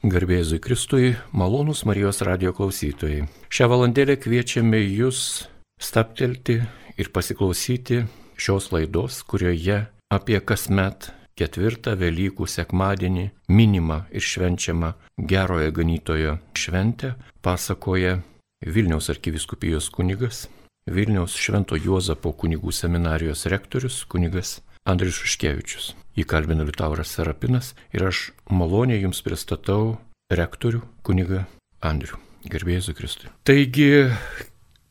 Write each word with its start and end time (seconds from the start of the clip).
Garbėzui 0.00 0.56
Kristui, 0.64 1.10
malonus 1.36 1.82
Marijos 1.84 2.22
radio 2.24 2.54
klausytojai. 2.56 3.26
Šią 3.52 3.66
valandėlę 3.68 4.14
kviečiame 4.16 4.78
jūs 4.80 5.44
staptelti 5.76 6.56
ir 6.96 7.10
pasiklausyti 7.12 8.06
šios 8.40 8.70
laidos, 8.72 9.20
kurioje 9.28 9.82
apie 10.08 10.40
kasmet 10.40 11.10
ketvirtą 11.36 11.98
Velykų 12.00 12.48
sekmadienį 12.48 13.26
minimą 13.52 14.06
ir 14.08 14.24
švenčiamą 14.24 14.94
gerojo 15.20 15.68
ganytojo 15.76 16.38
šventę 16.56 17.18
pasakoja 17.44 18.22
Vilniaus 18.64 19.12
arkiviskupijos 19.12 19.92
kunigas, 19.92 20.46
Vilniaus 20.88 21.36
Švento 21.36 21.76
Juozapo 21.76 22.32
kunigų 22.32 22.72
seminarijos 22.72 23.44
rektorius 23.52 24.06
kunigas 24.08 24.62
Andrius 24.88 25.20
Šuškevičius. 25.20 25.92
Įkalbino 26.18 26.66
Liutauras 26.66 27.12
Serapinas 27.14 27.74
ir 27.94 28.06
aš 28.08 28.30
maloniai 28.50 29.02
jums 29.04 29.22
pristatau 29.22 29.98
rektorių 30.30 30.82
kunigą 31.06 31.44
Andrių. 31.86 32.18
Gerbėjai 32.50 32.94
Kristui. 32.96 33.28
Taigi, 33.44 34.08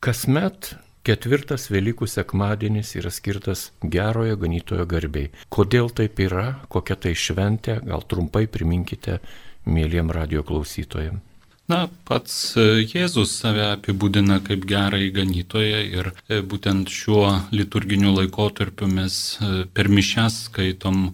kasmet 0.04 0.76
Ketvirtas 1.10 1.70
Velykų 1.72 2.06
sekmadienis 2.12 2.92
yra 3.00 3.10
skirtas 3.10 3.70
gerojo 3.82 4.36
ganytojo 4.38 4.84
garbiai. 4.90 5.32
Kodėl 5.50 5.88
taip 5.96 6.20
yra, 6.22 6.60
kokia 6.70 7.00
tai 7.00 7.16
šventė, 7.16 7.80
gal 7.88 8.04
trumpai 8.06 8.44
priminkite 8.52 9.18
mėlyjam 9.66 10.12
radio 10.14 10.44
klausytojams. 10.46 11.29
Na, 11.70 11.84
pats 12.10 12.34
e, 12.58 12.64
Jėzus 12.82 13.36
save 13.44 13.68
apibūdina 13.76 14.40
kaip 14.42 14.64
gerąjį 14.70 15.10
ganytoją 15.14 15.82
ir 16.00 16.08
e, 16.26 16.40
būtent 16.42 16.90
šiuo 16.90 17.28
liturginiu 17.54 18.16
laikotarpiu 18.16 18.88
mes 18.90 19.38
e, 19.38 19.50
per 19.70 19.92
mišęs 19.94 20.40
skaitom 20.48 21.12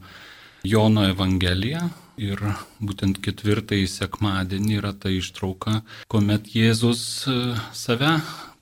Jono 0.64 1.04
Evangeliją 1.12 1.90
ir 2.24 2.40
būtent 2.80 3.20
ketvirtąjį 3.26 3.90
sekmadienį 3.92 4.78
yra 4.80 4.94
ta 4.96 5.12
ištrauka, 5.12 5.82
kuomet 6.08 6.48
Jėzus 6.56 7.02
save 7.76 8.14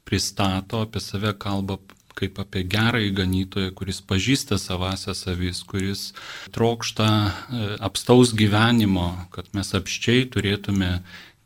pristato, 0.02 0.82
apie 0.88 1.02
save 1.04 1.36
kalba 1.38 1.78
kaip 2.18 2.40
apie 2.42 2.64
gerąjį 2.70 3.12
ganytoją, 3.20 3.74
kuris 3.78 4.00
pažįsta 4.10 4.58
savąsias 4.62 5.24
avis, 5.30 5.62
kuris 5.70 6.02
trokšta 6.54 7.08
apstaus 7.86 8.34
gyvenimo, 8.38 9.12
kad 9.34 9.50
mes 9.58 9.74
apščiai 9.78 10.28
turėtume 10.34 10.92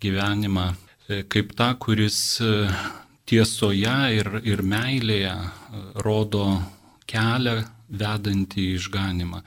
gyvenimą 0.04 0.68
e, 0.74 1.24
kaip 1.30 1.56
tą, 1.58 1.74
kuris 1.82 2.42
e, 2.42 2.54
tiesoje 3.28 3.98
ir, 4.18 4.32
ir 4.48 4.64
meilėje 4.64 5.36
rodo 6.06 6.46
kelią 7.08 7.62
vedantį 7.88 8.74
išganimą. 8.78 9.42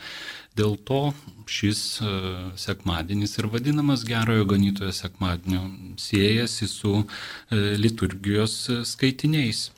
Dėl 0.56 0.76
to 0.84 1.12
šis 1.50 1.80
e, 2.02 2.12
sekmadienis 2.58 3.36
ir 3.38 3.48
vadinamas 3.52 4.04
gerojo 4.08 4.46
ganytojo 4.50 4.92
sekmadieniu 4.92 5.96
siejasi 6.00 6.68
su 6.68 6.94
e, 7.00 7.04
liturgijos 7.78 8.56
e, 8.68 8.80
skaitiniais. 8.84 9.68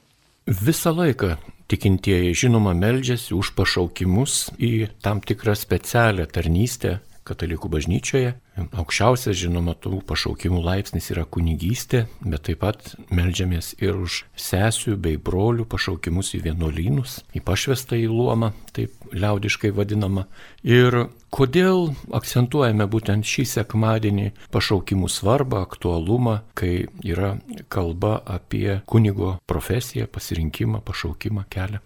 Visą 0.47 0.95
laiką 0.97 1.37
tikintieji 1.71 2.35
žinoma 2.45 2.75
meldžiasi 2.77 3.35
už 3.37 3.53
pašaukimus 3.59 4.51
į 4.59 4.89
tam 5.05 5.23
tikrą 5.25 5.55
specialią 5.59 6.27
tarnystę 6.33 6.99
katalikų 7.29 7.71
bažnyčioje. 7.77 8.35
Aukščiausias, 8.53 9.37
žinoma, 9.41 9.73
tų 9.81 10.03
pašaukimų 10.05 10.61
laipsnis 10.61 11.09
yra 11.15 11.25
kunigystė, 11.25 12.03
bet 12.21 12.45
taip 12.49 12.61
pat 12.61 12.91
melžiamės 13.09 13.73
ir 13.81 13.97
už 13.97 14.19
sesių 14.37 14.99
bei 15.01 15.17
brolių 15.17 15.65
pašaukimus 15.73 16.35
į 16.37 16.43
vienuolynus, 16.51 17.23
į 17.33 17.41
pašvestą 17.47 17.97
į 17.97 18.11
luomą, 18.13 18.53
taip 18.77 18.93
liaudiškai 19.17 19.73
vadinama. 19.73 20.27
Ir 20.69 21.07
kodėl 21.33 21.95
akcentuojame 22.13 22.85
būtent 22.93 23.25
šį 23.25 23.47
sekmadienį 23.55 24.29
pašaukimų 24.53 25.09
svarbą, 25.09 25.65
aktualumą, 25.65 26.43
kai 26.53 26.91
yra 27.01 27.39
kalba 27.73 28.19
apie 28.21 28.83
kunigo 28.85 29.39
profesiją, 29.49 30.11
pasirinkimą, 30.13 30.85
pašaukimą, 30.85 31.49
kelią. 31.49 31.81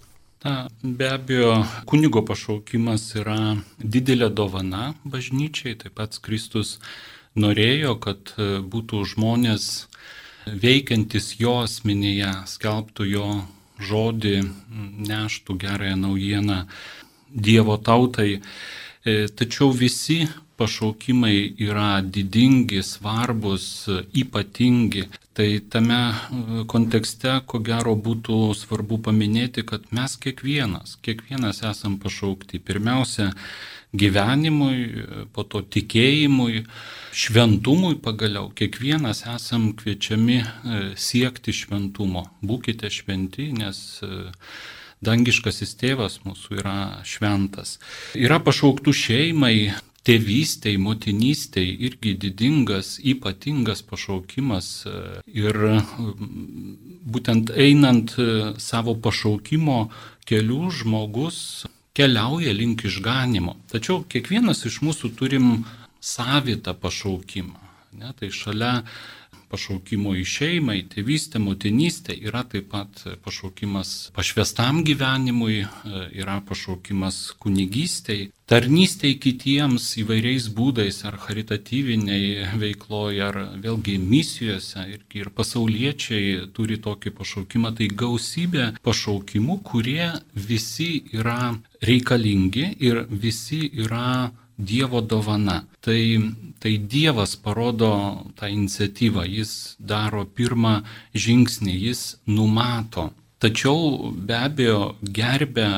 Na, 0.45 0.69
be 0.83 1.09
abejo, 1.11 1.65
kunigo 1.89 2.21
pašaukimas 2.29 3.09
yra 3.17 3.57
didelė 3.81 4.29
dovana 4.29 4.93
bažnyčiai, 5.09 5.79
taip 5.81 5.97
pat 5.97 6.19
Kristus 6.23 6.77
norėjo, 7.41 7.95
kad 8.05 8.35
e, 8.37 8.59
būtų 8.61 9.01
žmonės 9.13 9.87
veikiantis 10.47 11.35
jo 11.41 11.57
asmenyje, 11.65 12.33
skelbtų 12.53 13.09
jo 13.11 13.31
žodį, 13.81 14.37
neštų 15.09 15.57
gerąją 15.65 15.97
naujieną 16.05 16.63
Dievo 17.33 17.77
tautai. 17.77 18.41
E, 19.05 19.27
tačiau 19.29 19.73
visi 19.73 20.27
pašaukimai 20.56 21.55
yra 21.62 22.00
didingi, 22.03 22.83
svarbus, 22.83 23.89
ypatingi. 24.15 25.06
Tai 25.37 25.49
tame 25.69 26.00
e, 26.00 26.65
kontekste, 26.71 27.34
ko 27.47 27.61
gero, 27.61 27.93
būtų 27.93 28.39
svarbu 28.56 29.03
paminėti, 29.09 29.66
kad 29.69 29.84
mes 29.93 30.16
kiekvienas, 30.21 30.97
kiekvienas 31.05 31.61
esam 31.69 31.99
pašaukti. 32.00 32.62
Pirmiausia, 32.65 33.33
gyvenimui, 33.97 35.05
po 35.37 35.45
to 35.45 35.62
tikėjimui, 35.62 36.65
šventumui 37.16 37.99
pagaliau. 38.03 38.50
Kiekvienas 38.56 39.25
esam 39.34 39.71
kviečiami 39.77 40.39
e, 40.41 40.47
siekti 40.97 41.55
šventumo. 41.56 42.27
Būkite 42.45 42.91
šventi, 42.93 43.50
nes 43.56 43.83
e, 44.05 44.25
dangiškasis 45.05 45.77
tėvas 45.81 46.21
mūsų 46.25 46.61
yra 46.61 46.78
šventas. 47.06 47.77
Yra 48.16 48.41
pašauktų 48.43 48.95
šeimai, 48.97 49.56
tėvystėj, 50.06 50.77
motinystėj 50.78 51.71
irgi 51.89 52.15
didingas, 52.22 52.97
ypatingas 53.03 53.83
pašaukimas 53.87 54.69
e, 54.87 54.99
ir 55.43 55.59
būtent 57.06 57.50
einant 57.50 58.15
e, 58.19 58.28
savo 58.62 58.95
pašaukimo 59.03 59.81
kelių 60.28 60.71
žmogus 60.81 61.41
keliauja 61.97 62.53
link 62.53 62.84
išganimo. 62.87 63.56
Tačiau 63.72 64.05
kiekvienas 64.11 64.66
iš 64.69 64.83
mūsų 64.84 65.15
turim 65.19 65.53
savitą 66.00 66.77
pašaukimą. 66.77 67.62
Ne? 67.97 68.12
Tai 68.19 68.28
šalia 68.31 68.72
pašaukimo 69.51 70.15
į 70.19 70.25
šeimą, 70.27 70.77
į 70.81 70.84
tėvystę, 70.95 71.41
motinystę, 71.43 72.17
yra 72.29 72.45
taip 72.49 72.71
pat 72.73 73.03
pašaukimas 73.25 74.11
pašvestam 74.17 74.83
gyvenimui, 74.87 75.65
yra 76.17 76.41
pašaukimas 76.49 77.21
kunigystėj, 77.43 78.31
tarnystėj 78.51 79.17
kitiems 79.23 79.89
įvairiais 80.03 80.49
būdais, 80.55 81.01
ar 81.09 81.19
charitatyviniai 81.23 82.47
veikloje, 82.61 83.23
ar 83.27 83.39
vėlgi 83.62 83.97
misijose, 84.03 84.87
ir, 84.95 85.05
ir 85.19 85.31
pasauliečiai 85.34 86.47
turi 86.57 86.78
tokį 86.83 87.15
pašaukimą, 87.19 87.75
tai 87.78 87.91
gausybė 88.05 88.73
pašaukimų, 88.87 89.61
kurie 89.67 90.11
visi 90.34 90.91
yra 91.15 91.55
reikalingi 91.83 92.71
ir 92.87 93.05
visi 93.11 93.67
yra 93.75 94.33
Dievo 94.59 95.00
dovana. 95.00 95.65
Tai, 95.81 96.00
tai 96.59 96.78
Dievas 96.78 97.37
parodo 97.37 97.91
tą 98.39 98.49
iniciatyvą, 98.49 99.27
jis 99.28 99.77
daro 99.78 100.25
pirmą 100.25 100.81
žingsnį, 101.15 101.77
jis 101.89 102.03
numato. 102.27 103.11
Tačiau 103.37 104.12
be 104.16 104.33
abejo 104.33 104.97
gerbė 105.05 105.69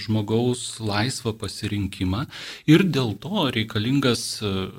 žmogaus 0.00 0.80
laisvą 0.80 1.34
pasirinkimą 1.36 2.24
ir 2.64 2.86
dėl 2.88 3.12
to 3.20 3.50
reikalingas 3.52 4.22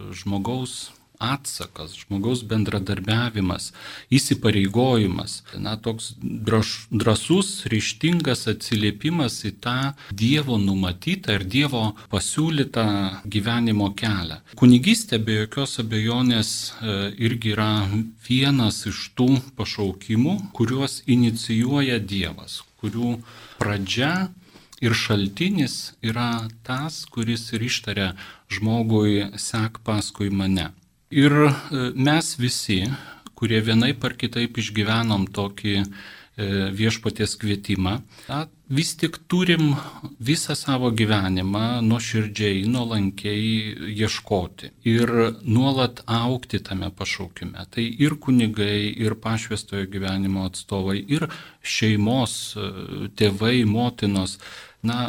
žmogaus 0.09 0.89
atsakas, 1.33 1.95
žmogaus 2.03 2.43
bendradarbiavimas, 2.47 3.71
įsipareigojimas, 4.13 5.41
na, 5.61 5.75
toks 5.81 6.13
drasus, 6.21 7.49
ryštingas 7.71 8.45
atsiliepimas 8.51 9.41
į 9.49 9.53
tą 9.65 9.77
Dievo 10.11 10.59
numatytą 10.61 11.39
ir 11.39 11.47
Dievo 11.49 11.83
pasiūlytą 12.13 12.85
gyvenimo 13.31 13.91
kelią. 13.97 14.41
Kunigystė 14.59 15.19
be 15.23 15.41
jokios 15.41 15.79
abejonės 15.83 16.51
e, 16.55 16.95
irgi 17.27 17.55
yra 17.55 17.71
vienas 18.27 18.83
iš 18.89 19.09
tų 19.17 19.29
pašaukimų, 19.57 20.37
kuriuos 20.55 21.01
inicijuoja 21.05 21.99
Dievas, 21.99 22.61
kurių 22.81 23.17
pradžia 23.59 24.29
ir 24.83 24.93
šaltinis 24.93 25.95
yra 26.03 26.47
tas, 26.67 27.03
kuris 27.11 27.47
ir 27.55 27.65
ištaria 27.69 28.09
žmogui 28.51 29.31
sek 29.41 29.79
paskui 29.87 30.29
mane. 30.29 30.71
Ir 31.11 31.31
e, 31.31 31.51
mes 31.93 32.35
visi, 32.39 32.81
kurie 33.37 33.61
vienaip 33.61 34.03
ar 34.07 34.15
kitaip 34.17 34.57
išgyvenom 34.57 35.27
tokį 35.35 35.75
e, 35.77 35.85
viešpaties 36.73 37.35
kvietimą, 37.37 37.99
vis 38.65 38.95
tik 38.97 39.19
turim 39.29 39.75
visą 40.17 40.55
savo 40.57 40.89
gyvenimą 40.89 41.83
nuoširdžiai, 41.85 42.65
nuolankiai 42.65 43.93
ieškoti 43.93 44.71
ir 44.89 45.13
nuolat 45.45 46.01
aukti 46.09 46.59
tame 46.65 46.89
pašaukime. 46.89 47.67
Tai 47.69 47.85
ir 47.85 48.17
kunigai, 48.17 48.89
ir 48.89 49.13
pašvestojo 49.21 49.85
gyvenimo 49.93 50.47
atstovai, 50.49 50.97
ir 51.05 51.27
šeimos, 51.61 52.55
tėvai, 53.13 53.59
motinos, 53.69 54.39
na, 54.85 54.99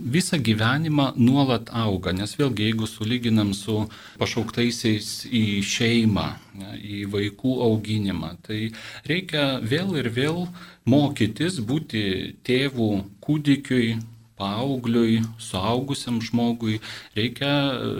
visą 0.00 0.38
gyvenimą 0.40 1.12
nuolat 1.20 1.68
auga, 1.76 2.12
nes 2.16 2.32
vėlgi 2.38 2.70
jeigu 2.70 2.88
sulyginam 2.88 3.52
su 3.54 3.82
pašauktaisiais 4.20 5.10
į 5.28 5.60
šeimą, 5.66 6.26
ne, 6.60 6.76
į 6.80 7.02
vaikų 7.12 7.56
auginimą, 7.66 8.32
tai 8.46 8.70
reikia 9.08 9.60
vėl 9.60 9.92
ir 10.00 10.08
vėl 10.16 10.46
mokytis 10.88 11.60
būti 11.60 12.04
tėvų 12.46 12.90
kūdikiui, 13.24 13.98
paaugliui, 14.40 15.20
suaugusiam 15.36 16.20
žmogui, 16.24 16.80
reikia 17.16 17.52
e, 17.76 17.90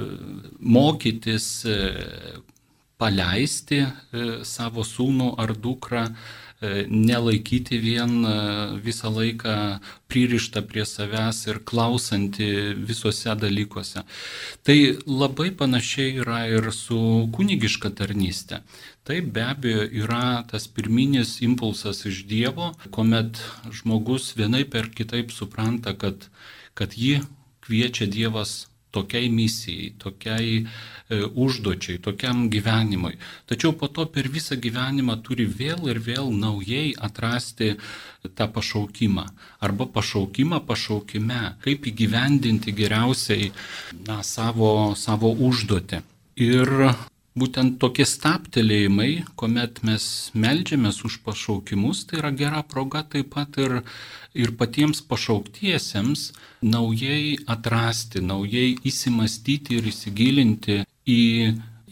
mokytis 0.61 1.67
e, 1.69 1.76
paleisti 3.00 3.82
e, 3.84 3.90
savo 4.49 4.87
sūnų 4.87 5.34
ar 5.40 5.52
dukrą 5.52 6.06
nelaikyti 6.88 7.78
vien 7.80 8.24
e, 8.24 8.32
visą 8.84 9.08
laiką 9.14 9.54
pririštą 10.12 10.62
prie 10.68 10.84
savęs 10.84 11.46
ir 11.48 11.60
klausanti 11.64 12.48
visuose 12.76 13.32
dalykuose. 13.40 14.04
Tai 14.66 14.78
labai 15.06 15.50
panašiai 15.56 16.18
yra 16.20 16.42
ir 16.52 16.68
su 16.76 17.00
kunigiška 17.32 17.94
tarnystė. 17.96 18.60
Tai 19.08 19.20
be 19.24 19.44
abejo 19.46 19.86
yra 20.04 20.44
tas 20.50 20.68
pirminis 20.68 21.38
impulsas 21.40 22.04
iš 22.04 22.26
Dievo, 22.28 22.74
kuomet 22.92 23.40
žmogus 23.72 24.34
vienai 24.36 24.66
per 24.68 24.92
kitaip 24.92 25.32
supranta, 25.32 25.96
kad, 25.96 26.28
kad 26.76 26.92
jį 26.92 27.22
kviečia 27.64 28.04
Dievas 28.10 28.69
tokiai 28.90 29.28
misijai, 29.31 29.92
tokiai 29.98 30.54
e, 30.60 31.20
užduočiai, 31.25 32.00
tokiam 32.02 32.48
gyvenimui. 32.50 33.19
Tačiau 33.46 33.75
po 33.78 33.88
to 33.88 34.06
per 34.10 34.28
visą 34.28 34.58
gyvenimą 34.60 35.20
turi 35.26 35.46
vėl 35.46 35.88
ir 35.90 36.00
vėl 36.02 36.32
naujai 36.34 36.94
atrasti 36.98 37.75
tą 38.34 38.48
pašaukimą. 38.54 39.26
Arba 39.60 39.87
pašaukimą 39.87 40.62
pašaukime, 40.66 41.40
kaip 41.64 41.87
įgyvendinti 41.92 42.75
geriausiai 42.76 43.52
na, 44.06 44.20
savo, 44.26 44.94
savo 44.96 45.32
užduotį. 45.48 46.02
Ir 46.40 46.76
būtent 47.38 47.79
tokie 47.82 48.06
staptelėjimai, 48.09 49.25
kuomet 49.38 49.82
mes 49.87 50.31
melžiamės 50.35 51.05
už 51.06 51.21
pašaukimus, 51.27 52.05
tai 52.09 52.19
yra 52.23 52.32
gera 52.35 52.62
proga 52.67 53.05
taip 53.06 53.31
pat 53.35 53.59
ir 53.62 53.82
ir 54.35 54.53
patiems 54.55 55.00
pašauktiesiems 55.11 56.31
naujai 56.62 57.37
atrasti, 57.50 58.23
naujai 58.23 58.77
įsimastyti 58.87 59.79
ir 59.79 59.91
įsigilinti 59.91 60.82
į 61.06 61.23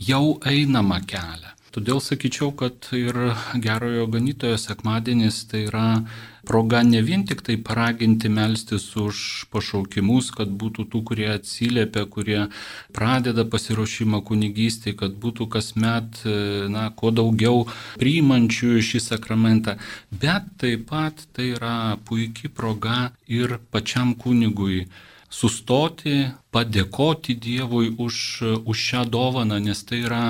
jau 0.09 0.39
einamą 0.47 1.01
kelią. 1.07 1.58
Todėl 1.69 2.01
sakyčiau, 2.01 2.49
kad 2.57 2.87
ir 2.97 3.17
gerojo 3.61 4.07
ganytojo 4.09 4.57
sekmadienis 4.61 5.43
tai 5.51 5.67
yra 5.67 5.89
proga 6.49 6.81
ne 6.83 7.03
vien 7.05 7.27
tik 7.29 7.43
tai 7.45 7.59
paraginti 7.61 8.31
melstis 8.33 8.87
už 8.97 9.19
pašaukimus, 9.53 10.31
kad 10.33 10.49
būtų 10.63 10.87
tų, 10.89 11.03
kurie 11.11 11.27
atsiliepia, 11.35 12.07
kurie 12.09 12.47
pradeda 12.97 13.45
pasiruošimą 13.45 14.23
kunigystį, 14.31 14.95
kad 15.03 15.19
būtų 15.21 15.49
kasmet, 15.53 16.23
na, 16.73 16.87
kuo 16.97 17.13
daugiau 17.13 17.67
priimančių 18.01 18.81
šį 18.89 19.03
sakramentą, 19.11 19.77
bet 20.09 20.49
taip 20.63 20.89
pat 20.89 21.27
tai 21.37 21.51
yra 21.59 21.99
puikia 22.09 22.49
proga 22.49 23.11
ir 23.29 23.59
pačiam 23.69 24.17
kunigui 24.17 24.87
sustoti, 25.29 26.31
padėkoti 26.57 27.37
Dievui 27.37 27.93
už, 28.01 28.17
už 28.65 28.87
šią 28.89 29.05
dovaną, 29.13 29.61
nes 29.61 29.85
tai 29.85 30.01
yra 30.09 30.25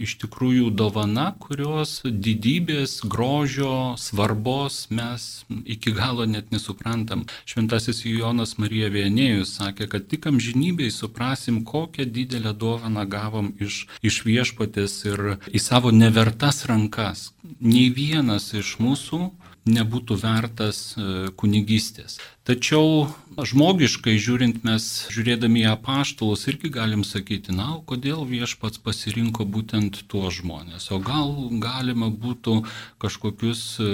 iš 0.00 0.16
tikrųjų 0.22 0.70
dovana, 0.74 1.30
kurios 1.42 2.00
didybės, 2.04 3.00
grožio, 3.04 3.96
svarbos 4.00 4.86
mes 4.94 5.26
iki 5.64 5.92
galo 5.96 6.26
net 6.28 6.50
nesuprantam. 6.54 7.26
Šventasis 7.48 8.02
Jonas 8.08 8.56
Marija 8.58 8.90
Vienėjus 8.92 9.56
sakė, 9.60 9.90
kad 9.92 10.08
tik 10.10 10.30
amžinybėj 10.30 10.92
suprasim, 10.96 11.62
kokią 11.68 12.08
didelę 12.08 12.54
dovaną 12.56 13.04
gavom 13.10 13.52
iš, 13.60 13.84
iš 14.02 14.22
viešpatės 14.26 14.96
ir 15.10 15.26
į 15.52 15.62
savo 15.62 15.92
nevertas 15.94 16.64
rankas. 16.70 17.30
Nei 17.60 17.90
vienas 17.94 18.52
iš 18.56 18.78
mūsų 18.80 19.30
nebūtų 19.68 20.16
vertas 20.20 20.94
e, 20.96 21.30
kunigystės. 21.36 22.18
Tačiau 22.48 23.04
žmogiškai 23.36 24.16
žiūrint, 24.18 24.62
mes 24.66 24.84
žiūrėdami 25.12 25.60
į 25.60 25.66
apaštalus 25.74 26.46
irgi 26.50 26.70
galim 26.72 27.04
sakyti, 27.06 27.52
na, 27.54 27.76
kodėl 27.86 28.24
viešpats 28.26 28.80
pasirinko 28.82 29.44
būtent 29.44 30.00
tuos 30.10 30.40
žmonės, 30.40 30.88
o 30.90 30.98
gal 31.04 31.30
galima 31.62 32.08
būtų 32.08 32.62
kažkokius 33.02 33.62
e, 33.84 33.90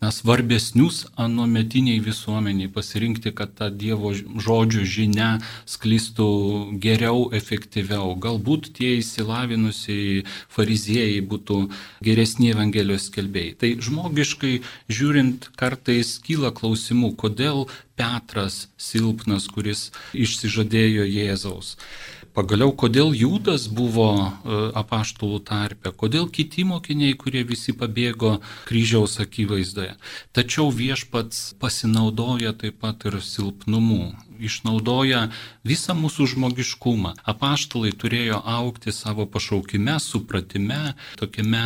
na, 0.00 0.12
svarbesnius 0.14 1.02
anometiniai 1.20 1.98
visuomeniai 2.06 2.70
pasirinkti, 2.72 3.34
kad 3.34 3.52
ta 3.58 3.68
Dievo 3.68 4.14
žodžio 4.14 4.86
žinia 4.86 5.32
sklistų 5.66 6.30
geriau, 6.80 7.26
efektyviau. 7.34 8.14
Galbūt 8.14 8.70
tie 8.78 8.94
įsilavinusiai 9.00 10.22
fariziejai 10.54 11.18
būtų 11.26 11.60
geresni 12.06 12.54
Evangelijos 12.54 13.10
skelbėjai. 13.10 13.58
Tai 13.58 13.74
žmogiškai 13.82 14.54
žiūrint, 14.86 15.01
kartais 15.58 16.16
kyla 16.22 16.52
klausimų, 16.54 17.14
kodėl 17.18 17.66
Petras 17.98 18.68
silpnas, 18.80 19.48
kuris 19.52 19.90
išsižadėjo 20.14 21.04
Jėzaus. 21.06 21.76
Pagaliau, 22.32 22.72
kodėl 22.72 23.10
Jūdas 23.12 23.66
buvo 23.68 24.08
e, 24.16 24.30
apaštulų 24.80 25.42
tarpe, 25.44 25.92
kodėl 25.92 26.30
kiti 26.32 26.64
mokiniai, 26.64 27.12
kurie 27.20 27.42
visi 27.44 27.74
pabėgo 27.76 28.38
kryžiaus 28.70 29.18
akivaizdoje. 29.20 29.98
Tačiau 30.32 30.72
viešpats 30.72 31.52
pasinaudoja 31.60 32.54
taip 32.56 32.80
pat 32.80 33.04
ir 33.10 33.18
silpnumu, 33.20 34.14
išnaudoja 34.48 35.26
visą 35.66 35.96
mūsų 35.98 36.28
žmogiškumą. 36.34 37.14
Apaštalai 37.32 37.92
turėjo 37.96 38.40
aukti 38.42 38.94
savo 38.94 39.26
pašaukime, 39.30 39.98
supratime, 40.02 40.94
tokiame, 41.20 41.64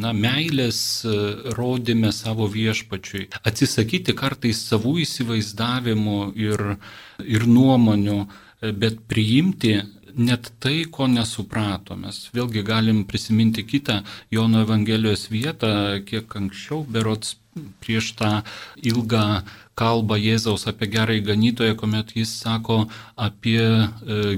na, 0.00 0.14
meilės 0.14 0.80
e, 1.04 1.14
rodime 1.58 2.12
savo 2.16 2.48
viešpačiui, 2.52 3.28
atsisakyti 3.48 4.16
kartais 4.18 4.64
savų 4.70 4.98
įsivaizdavimų 5.04 6.20
ir, 6.38 6.64
ir 7.24 7.48
nuomonių, 7.48 8.18
e, 8.24 8.72
bet 8.72 9.00
priimti 9.10 9.78
net 10.18 10.50
tai, 10.58 10.82
ko 10.90 11.06
nesupratom. 11.10 12.06
Mes 12.06 12.24
vėlgi 12.34 12.64
galim 12.66 13.04
prisiminti 13.08 13.64
kitą 13.66 14.00
Jono 14.34 14.64
Evangelijos 14.66 15.28
vietą, 15.30 15.70
kiek 16.06 16.34
anksčiau, 16.40 16.82
berots 16.84 17.36
prieš 17.82 18.12
tą 18.18 18.30
ilgą 18.82 19.42
kalbą 19.78 20.18
Jėzaus 20.18 20.66
apie 20.70 20.88
gerąjį 20.90 21.22
ganytoją, 21.28 21.76
kuomet 21.78 22.14
jis 22.18 22.32
sako 22.42 22.80
apie 23.16 23.62
e, 23.62 23.88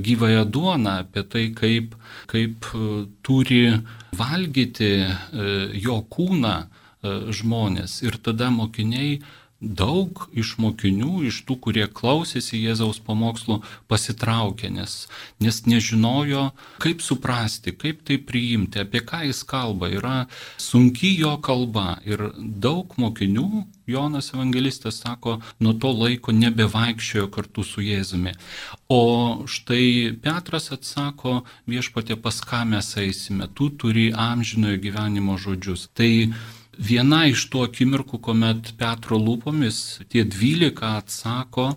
gyvąją 0.05 0.45
duoną, 0.53 0.99
apie 1.05 1.25
tai, 1.33 1.47
kaip, 1.57 1.97
kaip 2.31 2.69
e, 2.75 2.91
turi 3.27 3.63
valgyti 4.21 4.93
e, 5.01 5.09
jo 5.87 6.03
kūną 6.17 6.57
žmonės. 7.33 8.03
Ir 8.05 8.19
tada 8.21 8.51
mokiniai 8.53 9.23
daug 9.61 10.25
iš 10.33 10.55
mokinių, 10.61 11.21
iš 11.29 11.43
tų, 11.45 11.57
kurie 11.67 11.85
klausėsi 11.87 12.63
Jėzaus 12.63 13.01
pamokslų, 13.05 13.61
pasitraukė, 13.93 14.71
nes, 14.73 15.05
nes 15.41 15.61
nežinojo, 15.69 16.49
kaip 16.81 17.05
suprasti, 17.05 17.75
kaip 17.77 18.01
tai 18.09 18.17
priimti, 18.17 18.81
apie 18.81 19.05
ką 19.05 19.27
jis 19.29 19.43
kalba. 19.45 19.91
Yra 19.93 20.17
sunki 20.57 21.13
jo 21.21 21.37
kalba 21.45 21.99
ir 22.09 22.31
daug 22.39 22.97
mokinių, 22.97 23.67
Jonas 23.91 24.31
Evangelistas 24.35 25.01
sako, 25.03 25.41
nuo 25.59 25.75
to 25.75 25.91
laiko 25.91 26.33
nebevaikščiojo 26.33 27.27
kartu 27.35 27.65
su 27.67 27.83
Jėzumi. 27.83 28.37
O 28.89 29.03
štai 29.51 30.15
Petras 30.23 30.71
atsako, 30.75 31.41
viešpatė, 31.71 32.17
pas 32.23 32.39
ką 32.47 32.63
mes 32.71 32.95
eisime, 33.03 33.51
tu 33.51 33.69
turi 33.75 34.11
amžinojo 34.15 34.79
gyvenimo 34.87 35.37
žodžius. 35.43 35.89
Tai 35.93 36.11
viena 36.81 37.25
iš 37.29 37.47
tų 37.53 37.67
akimirkų, 37.69 38.21
kuomet 38.25 38.73
Petro 38.81 39.19
lūpomis 39.21 40.01
tie 40.11 40.25
dvylika 40.25 40.97
atsako, 41.01 41.75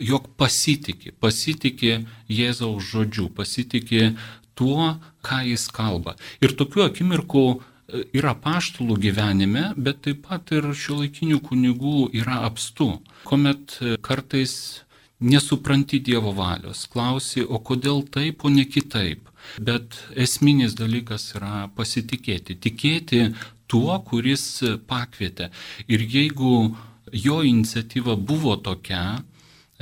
jog 0.00 0.30
pasitikė, 0.38 1.14
pasitikė 1.20 1.98
Jėzaus 2.30 2.86
žodžiu, 2.92 3.28
pasitikė 3.34 4.14
tuo, 4.54 4.94
ką 5.26 5.42
jis 5.50 5.66
kalba. 5.74 6.16
Ir 6.44 6.54
tokių 6.58 6.86
akimirkų 6.86 7.44
e, 7.50 8.04
yra 8.20 8.34
paštulų 8.38 8.98
gyvenime, 9.08 9.66
bet 9.76 10.04
taip 10.06 10.24
pat 10.28 10.54
ir 10.54 10.70
šiuolaikinių 10.70 11.42
kunigų 11.44 12.08
yra 12.14 12.44
apstu, 12.48 12.92
kuomet 13.26 13.78
e, 13.80 13.96
kartais 14.04 14.84
nesupranti 15.24 16.00
Dievo 16.04 16.34
valios, 16.36 16.86
klausi, 16.90 17.44
o 17.44 17.60
kodėl 17.62 18.04
taip, 18.12 18.44
o 18.44 18.52
ne 18.52 18.66
kitaip. 18.68 19.30
Bet 19.60 19.96
esminis 20.16 20.72
dalykas 20.76 21.26
yra 21.36 21.66
pasitikėti, 21.76 22.56
tikėti 22.56 23.26
tuo, 23.66 23.98
kuris 24.08 24.46
pakvietė. 24.88 25.50
Ir 25.88 26.04
jeigu 26.16 26.74
jo 27.12 27.38
iniciatyva 27.44 28.16
buvo 28.16 28.56
tokia, 28.56 29.22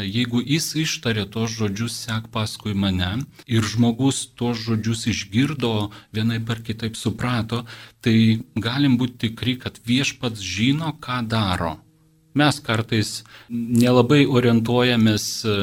Jeigu 0.00 0.40
jis 0.40 0.70
ištarė 0.80 1.26
tos 1.28 1.52
žodžius 1.52 1.92
sek 2.06 2.30
paskui 2.32 2.72
mane 2.72 3.10
ir 3.44 3.66
žmogus 3.68 4.24
tos 4.40 4.62
žodžius 4.64 5.04
išgirdo, 5.12 5.90
vienai 6.16 6.40
per 6.40 6.62
kitaip 6.64 6.96
suprato, 6.96 7.66
tai 8.00 8.40
galim 8.56 8.96
būti 8.96 9.28
tikri, 9.28 9.58
kad 9.60 9.76
viešpats 9.84 10.40
žino, 10.40 10.94
ką 10.96 11.20
daro. 11.28 11.76
Mes 12.32 12.56
kartais 12.64 13.10
nelabai 13.52 14.24
orientuojamės 14.24 15.26
e, 15.44 15.56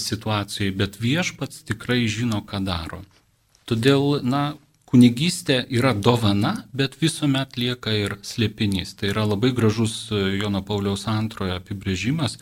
situacijai, 0.00 0.72
bet 0.72 0.96
viešpats 0.96 1.66
tikrai 1.68 2.06
žino, 2.08 2.40
ką 2.40 2.62
daro. 2.64 3.02
Todėl, 3.68 4.24
na, 4.24 4.54
kunigystė 4.94 5.58
yra 5.74 5.90
dovana, 5.98 6.54
bet 6.72 6.94
visuomet 7.02 7.58
lieka 7.58 7.92
ir 7.98 8.16
slėpinys. 8.22 8.94
Tai 8.94 9.10
yra 9.10 9.26
labai 9.26 9.50
gražus 9.56 10.06
e, 10.14 10.22
Jono 10.38 10.62
Pauliaus 10.62 11.08
antrojo 11.10 11.58
apibrėžimas, 11.58 12.38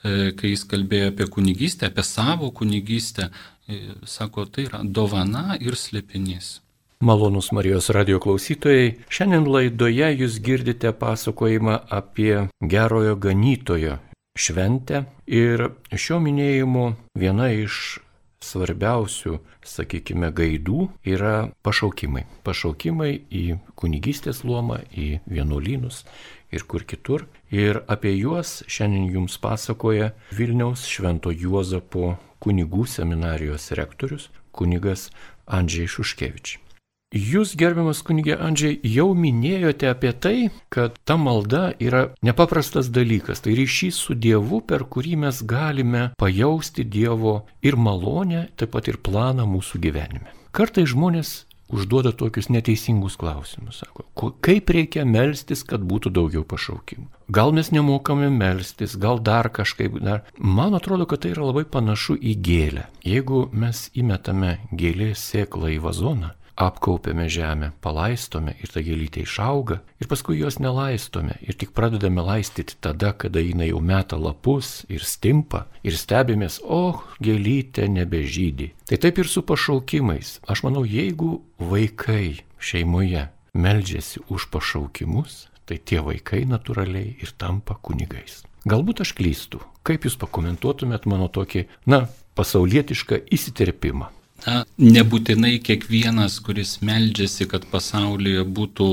E, 0.00 0.32
kai 0.32 0.54
jis 0.54 0.64
kalbėjo 0.68 1.10
apie 1.12 1.26
kunigystę, 1.28 1.90
apie 1.90 2.02
savo 2.06 2.48
kunigystę, 2.56 3.28
e, 3.68 3.80
sako, 4.08 4.46
tai 4.48 4.64
yra 4.70 4.80
dovana 4.84 5.58
ir 5.60 5.76
slėpinys. 5.76 6.60
Malonus 7.04 7.50
Marijos 7.56 7.88
radio 7.96 8.20
klausytojai, 8.20 8.94
šiandien 9.12 9.48
laidoje 9.48 10.08
jūs 10.22 10.38
girdite 10.44 10.92
pasakojimą 10.96 11.78
apie 11.88 12.48
gerojo 12.60 13.16
ganytojo 13.16 13.98
šventę 14.40 15.04
ir 15.26 15.68
šio 15.92 16.20
minėjimo 16.20 16.94
viena 17.18 17.50
iš 17.52 18.00
svarbiausių, 18.44 19.38
sakykime, 19.66 20.30
gaidų 20.32 20.88
yra 21.04 21.50
pašaukimai. 21.66 22.24
Pašaukimai 22.46 23.12
į 23.28 23.44
kunigystės 23.78 24.42
luomą, 24.48 24.80
į 24.90 25.20
vienuolynus 25.28 26.04
ir 26.52 26.64
kur 26.64 26.86
kitur. 26.88 27.26
Ir 27.52 27.82
apie 27.90 28.14
juos 28.16 28.60
šiandien 28.70 29.10
jums 29.12 29.36
pasakoja 29.42 30.12
Vilniaus 30.32 30.86
Švento 30.88 31.34
Juozapo 31.34 32.16
kunigų 32.40 32.86
seminarijos 32.88 33.70
rektorius 33.76 34.30
kunigas 34.56 35.10
Andžiai 35.46 35.90
Šuškevičiai. 35.90 36.69
Jūs, 37.10 37.56
gerbiamas 37.58 38.04
kunigė 38.06 38.36
Andžiai, 38.38 38.76
jau 38.86 39.08
minėjote 39.18 39.88
apie 39.90 40.12
tai, 40.14 40.34
kad 40.70 40.94
ta 41.02 41.16
malda 41.18 41.72
yra 41.82 42.04
nepaprastas 42.22 42.86
dalykas. 42.86 43.42
Tai 43.42 43.56
ryšys 43.58 43.98
su 43.98 44.14
Dievu, 44.14 44.60
per 44.62 44.86
kurį 44.86 45.16
mes 45.24 45.42
galime 45.42 46.12
pajausti 46.22 46.86
Dievo 46.86 47.48
ir 47.66 47.74
malonę, 47.74 48.46
taip 48.54 48.70
pat 48.76 48.86
ir 48.86 49.02
planą 49.02 49.48
mūsų 49.50 49.82
gyvenime. 49.82 50.30
Kartai 50.54 50.86
žmonės 50.86 51.50
užduoda 51.66 52.14
tokius 52.14 52.46
neteisingus 52.46 53.18
klausimus. 53.18 53.82
Sako, 53.82 54.30
kaip 54.38 54.70
reikia 54.70 55.02
melstis, 55.02 55.66
kad 55.66 55.82
būtų 55.82 56.14
daugiau 56.14 56.46
pašaukimų. 56.46 57.08
Gal 57.30 57.50
mes 57.54 57.74
nemokame 57.74 58.30
melstis, 58.30 58.94
gal 58.94 59.18
dar 59.18 59.50
kažkaip. 59.50 59.98
Dar. 59.98 60.22
Man 60.38 60.78
atrodo, 60.78 61.10
kad 61.10 61.26
tai 61.26 61.34
yra 61.34 61.50
labai 61.50 61.66
panašu 61.66 62.14
į 62.14 62.38
gėlę. 62.38 62.86
Jeigu 63.06 63.48
mes 63.50 63.88
įmetame 63.98 64.60
gėlės 64.70 65.22
sėklą 65.30 65.74
į 65.74 65.82
vazoną, 65.86 66.36
apkaupiame 66.60 67.24
žemę, 67.32 67.70
palaistome 67.80 68.54
ir 68.60 68.72
ta 68.72 68.82
gėlytė 68.84 69.24
išauga 69.24 69.80
ir 70.02 70.10
paskui 70.10 70.36
jos 70.40 70.58
nelaistome 70.60 71.38
ir 71.40 71.56
tik 71.56 71.72
pradedame 71.76 72.24
laistyti 72.26 72.76
tada, 72.84 73.14
kada 73.16 73.40
jinai 73.40 73.70
jau 73.70 73.80
meta 73.80 74.18
lapus 74.20 74.84
ir 74.92 75.04
stimpa 75.06 75.64
ir 75.82 75.96
stebimės, 75.96 76.60
o 76.60 76.80
oh, 76.90 77.02
gėlytė 77.24 77.88
nebežydį. 77.88 78.70
Tai 78.90 79.00
taip 79.00 79.22
ir 79.22 79.30
su 79.30 79.42
pašaukimais. 79.46 80.38
Aš 80.44 80.64
manau, 80.66 80.84
jeigu 80.84 81.40
vaikai 81.58 82.42
šeimoje 82.60 83.28
meldžiasi 83.56 84.26
už 84.28 84.50
pašaukimus, 84.52 85.46
tai 85.64 85.80
tie 85.80 86.04
vaikai 86.04 86.44
natūraliai 86.50 87.16
ir 87.22 87.34
tampa 87.40 87.78
kunigais. 87.80 88.42
Galbūt 88.68 89.00
aš 89.06 89.14
klystu. 89.16 89.62
Kaip 89.86 90.04
jūs 90.04 90.18
pakomentuotumėt 90.20 91.08
mano 91.08 91.30
tokį, 91.32 91.64
na, 91.88 92.04
pasaulietišką 92.36 93.22
įsiterpimą? 93.32 94.10
Na, 94.46 94.64
nebūtinai 94.80 95.58
kiekvienas, 95.64 96.38
kuris 96.44 96.78
meldžiasi, 96.86 97.46
kad 97.50 97.66
pasaulyje 97.70 98.44
būtų 98.58 98.90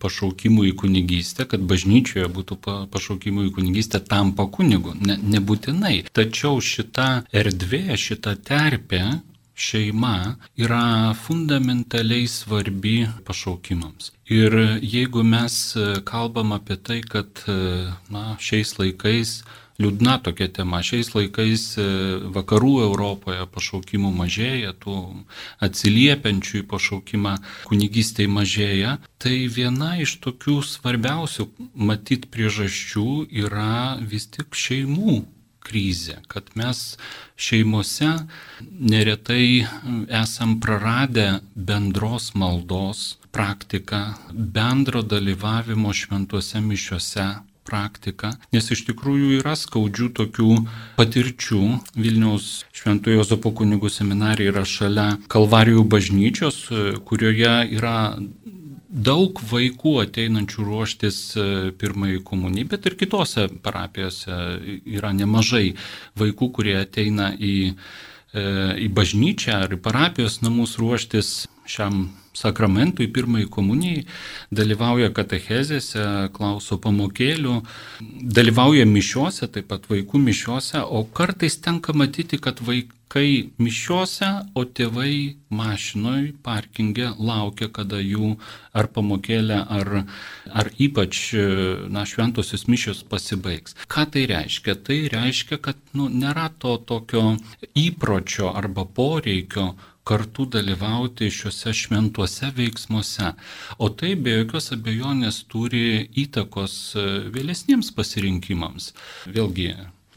pašaukimų 0.00 0.68
į 0.70 0.74
kunigystę, 0.82 1.46
kad 1.50 1.64
bažnyčioje 1.68 2.28
būtų 2.32 2.60
pašaukimų 2.92 3.48
į 3.50 3.54
kunigystę, 3.58 4.00
tampa 4.00 4.48
kunigu. 4.48 4.94
Ne, 5.00 5.18
nebūtinai. 5.20 6.06
Tačiau 6.16 6.62
šita 6.64 7.10
erdvė, 7.32 7.84
šita 8.00 8.36
terpė, 8.46 9.02
šeima 9.60 10.36
yra 10.56 11.12
fundamentaliai 11.26 12.28
svarbi 12.30 13.04
pašaukimams. 13.26 14.14
Ir 14.30 14.56
jeigu 14.80 15.24
mes 15.26 15.56
kalbam 16.08 16.54
apie 16.56 16.78
tai, 16.80 17.00
kad 17.04 17.44
na, 18.08 18.24
šiais 18.40 18.78
laikais 18.78 19.40
liūdna 19.80 20.18
tokia 20.24 20.48
tema. 20.60 20.82
Šiais 20.84 21.12
laikais 21.14 21.64
e, 21.80 21.86
vakarų 22.36 22.72
Europoje 22.86 23.46
pašaukimų 23.54 24.12
mažėja, 24.20 24.74
tų 24.82 24.96
atsiliepiančių 25.66 26.62
į 26.62 26.66
pašaukimą 26.70 27.34
kunigystėj 27.70 28.30
mažėja. 28.30 28.96
Tai 29.20 29.36
viena 29.56 29.94
iš 30.04 30.18
tokių 30.24 30.60
svarbiausių 30.66 31.48
matyt 31.90 32.30
priežasčių 32.32 33.10
yra 33.44 33.98
vis 34.00 34.28
tik 34.32 34.56
šeimų 34.56 35.20
krizė, 35.60 36.18
kad 36.28 36.48
mes 36.58 36.96
šeimose 37.40 38.10
neretai 38.64 39.66
esam 40.22 40.56
praradę 40.62 41.40
bendros 41.54 42.32
maldos 42.34 43.18
praktiką, 43.30 44.00
bendro 44.32 45.04
dalyvavimo 45.06 45.92
šventuose 45.94 46.62
mišiuose 46.64 47.28
praktika, 47.66 48.32
nes 48.54 48.70
iš 48.74 48.84
tikrųjų 48.88 49.40
yra 49.40 49.56
skaudžių 49.58 50.08
tokių 50.20 50.54
patirčių. 50.98 51.62
Vilniaus 51.96 52.64
Šventojo 52.76 53.20
Jozapo 53.20 53.52
kunigų 53.56 53.90
seminarija 53.92 54.54
yra 54.54 54.64
šalia 54.68 55.08
Kalvarijų 55.30 55.84
bažnyčios, 55.90 56.64
kurioje 57.08 57.54
yra 57.76 57.98
daug 58.90 59.38
vaikų 59.50 59.94
ateinančių 60.02 60.64
ruoštis 60.66 61.18
e, 61.38 61.44
pirmai 61.78 62.18
komunijai, 62.26 62.66
bet 62.72 62.88
ir 62.90 62.96
kitose 62.98 63.46
parapijose 63.62 64.38
yra 64.82 65.12
nemažai 65.14 65.76
vaikų, 66.18 66.50
kurie 66.56 66.74
ateina 66.80 67.30
į, 67.38 67.54
e, 68.34 68.44
į 68.86 68.90
bažnyčią 68.96 69.60
ar 69.66 69.76
į 69.76 69.80
parapijos 69.84 70.40
namus 70.42 70.74
ruoštis 70.82 71.46
šiam 71.70 72.08
sakramentui, 72.36 73.08
pirmai 73.10 73.44
komunijai, 73.50 74.04
dalyvauja 74.54 75.10
katechezėse, 75.14 76.04
klauso 76.36 76.78
pamokėlių, 76.82 77.56
dalyvauja 78.38 78.86
mišiuose, 78.86 79.50
taip 79.50 79.70
pat 79.72 79.90
vaikų 79.90 80.22
mišiuose, 80.22 80.84
o 80.86 81.02
kartais 81.04 81.58
tenka 81.62 81.94
matyti, 81.96 82.38
kad 82.38 82.62
vaikai 82.62 83.50
mišiuose, 83.58 84.30
o 84.54 84.64
tėvai 84.64 85.36
mašinoj, 85.50 86.30
parkingė 86.46 87.10
laukia, 87.18 87.66
kada 87.74 87.98
jų 87.98 88.36
ar 88.78 88.86
pamokėlė, 88.94 89.58
ar, 89.66 90.04
ar 90.54 90.70
ypač 90.78 91.34
na, 91.90 92.06
šventosios 92.06 92.68
mišios 92.70 93.02
pasibaigs. 93.10 93.74
Ką 93.90 94.06
tai 94.14 94.28
reiškia? 94.30 94.78
Tai 94.86 95.02
reiškia, 95.10 95.58
kad 95.58 95.82
nu, 95.98 96.06
nėra 96.06 96.52
to 96.62 96.78
tokio 96.86 97.34
įpročio 97.74 98.54
arba 98.54 98.86
poreikio 98.86 99.72
kartu 100.10 100.48
dalyvauti 100.56 101.30
šiuose 101.30 101.74
šventuose 101.82 102.50
veiksmuose. 102.56 103.30
O 103.78 103.92
tai 103.94 104.16
be 104.18 104.40
jokios 104.40 104.72
abejonės 104.74 105.44
turi 105.52 105.86
įtakos 106.24 106.76
e, 106.98 107.06
vėlesniems 107.34 107.92
pasirinkimams. 107.94 108.90
Vėlgi, 109.30 109.70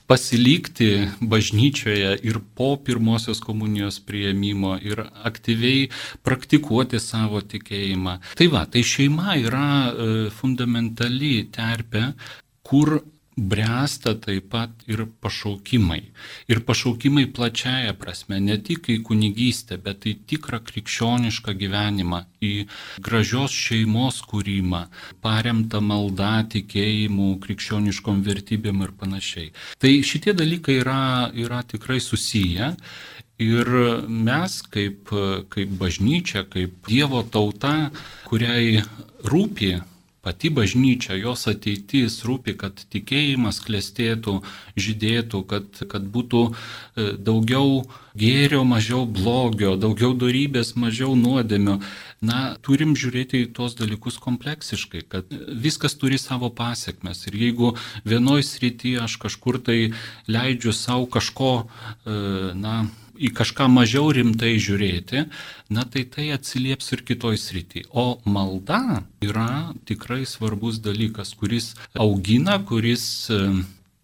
pasilikti 0.09 0.89
bažnyčioje 1.21 2.17
ir 2.25 2.39
po 2.57 2.73
pirmosios 2.85 3.39
komunijos 3.43 3.99
prieimimo 4.07 4.75
ir 4.81 5.05
aktyviai 5.29 5.87
praktikuoti 6.25 6.99
savo 6.99 7.41
tikėjimą. 7.53 8.19
Tai 8.39 8.49
va, 8.53 8.65
tai 8.65 8.83
šeima 8.87 9.37
yra 9.41 9.69
e, 9.69 10.11
fundamentali 10.33 11.35
terpė, 11.53 12.09
kur 12.65 12.99
bręsta 13.37 14.13
taip 14.21 14.49
pat 14.53 14.83
ir 14.87 15.05
pašaukimai. 15.21 16.01
Ir 16.47 16.61
pašaukimai 16.65 17.25
plačiaja 17.33 17.93
prasme, 17.97 18.39
ne 18.39 18.57
tik 18.61 18.89
į 18.93 18.99
kunigystę, 19.07 19.79
bet 19.81 20.05
į 20.09 20.15
tikrą 20.29 20.59
krikščionišką 20.67 21.55
gyvenimą, 21.57 22.23
į 22.43 22.53
gražios 23.03 23.55
šeimos 23.55 24.21
kūrimą, 24.29 24.85
paremtą 25.25 25.81
maldą, 25.81 26.35
tikėjimu, 26.53 27.37
krikščioniškom 27.43 28.21
vertybėm 28.27 28.85
ir 28.85 28.93
panašiai. 28.99 29.49
Tai 29.81 29.93
šitie 30.05 30.35
dalykai 30.37 30.79
yra, 30.83 31.31
yra 31.33 31.63
tikrai 31.65 31.99
susiję. 32.03 32.75
Ir 33.41 33.67
mes 34.07 34.59
kaip, 34.71 35.09
kaip 35.51 35.71
bažnyčia, 35.79 36.45
kaip 36.45 36.85
Dievo 36.85 37.23
tauta, 37.25 37.89
kuriai 38.29 38.83
rūpi 39.25 39.73
pati 40.23 40.49
bažnyčia, 40.49 41.17
jos 41.19 41.43
ateitis 41.51 42.21
rūpi, 42.23 42.55
kad 42.55 42.79
tikėjimas 42.93 43.59
klestėtų, 43.65 44.37
žydėtų, 44.79 45.43
kad, 45.51 45.83
kad 45.91 46.07
būtų 46.15 46.43
e, 46.47 47.09
daugiau 47.19 47.83
gėrio, 48.15 48.63
mažiau 48.63 49.03
blogio, 49.03 49.75
daugiau 49.75 50.13
darybės, 50.15 50.77
mažiau 50.79 51.17
nuodėmio. 51.19 51.81
na, 52.23 52.55
turim 52.63 52.95
žiūrėti 52.95 53.43
į 53.43 53.51
tuos 53.57 53.75
dalykus 53.75 54.15
kompleksiškai, 54.23 55.01
kad 55.11 55.27
viskas 55.65 55.97
turi 55.99 56.15
savo 56.21 56.47
pasiekmes. 56.55 57.25
Ir 57.27 57.35
jeigu 57.35 57.73
vienoj 58.07 58.45
srityje 58.47 59.03
aš 59.03 59.17
kažkur 59.19 59.59
tai 59.59 59.91
leidžiu 60.31 60.71
savo 60.71 61.05
kažko, 61.05 61.67
e, 62.07 62.15
na, 62.55 62.85
į 63.17 63.29
kažką 63.37 63.67
mažiau 63.71 64.11
rimtai 64.15 64.55
žiūrėti, 64.61 65.25
na 65.73 65.85
tai 65.85 66.03
tai 66.09 66.31
atsilieps 66.35 66.91
ir 66.95 67.05
kitoj 67.05 67.37
srity. 67.37 67.85
O 67.89 68.19
malda 68.25 69.03
yra 69.25 69.73
tikrai 69.89 70.23
svarbus 70.29 70.81
dalykas, 70.83 71.35
kuris 71.37 71.73
augina, 71.93 72.59
kuris 72.65 73.05
e, 73.29 73.39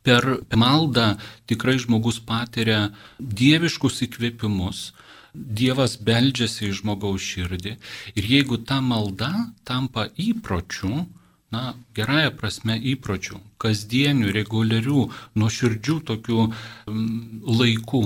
per 0.06 0.40
maldą 0.56 1.16
tikrai 1.50 1.80
žmogus 1.82 2.22
patiria 2.22 2.90
dieviškus 3.20 4.04
įkvėpimus, 4.10 4.90
Dievas 5.30 5.94
beldžiasi 6.02 6.72
į 6.72 6.76
žmogaus 6.80 7.22
širdį 7.22 7.76
ir 8.18 8.28
jeigu 8.32 8.58
ta 8.66 8.80
malda 8.82 9.30
tampa 9.64 10.08
įpročiu, 10.18 11.06
na, 11.54 11.74
gerąją 11.98 12.32
prasme 12.38 12.76
įpročių, 12.94 13.40
kasdienių, 13.62 14.30
reguliarių, 14.34 15.06
nuoširdžių 15.42 15.96
tokių 16.10 16.40
mm, 16.46 17.14
laikų, 17.60 18.04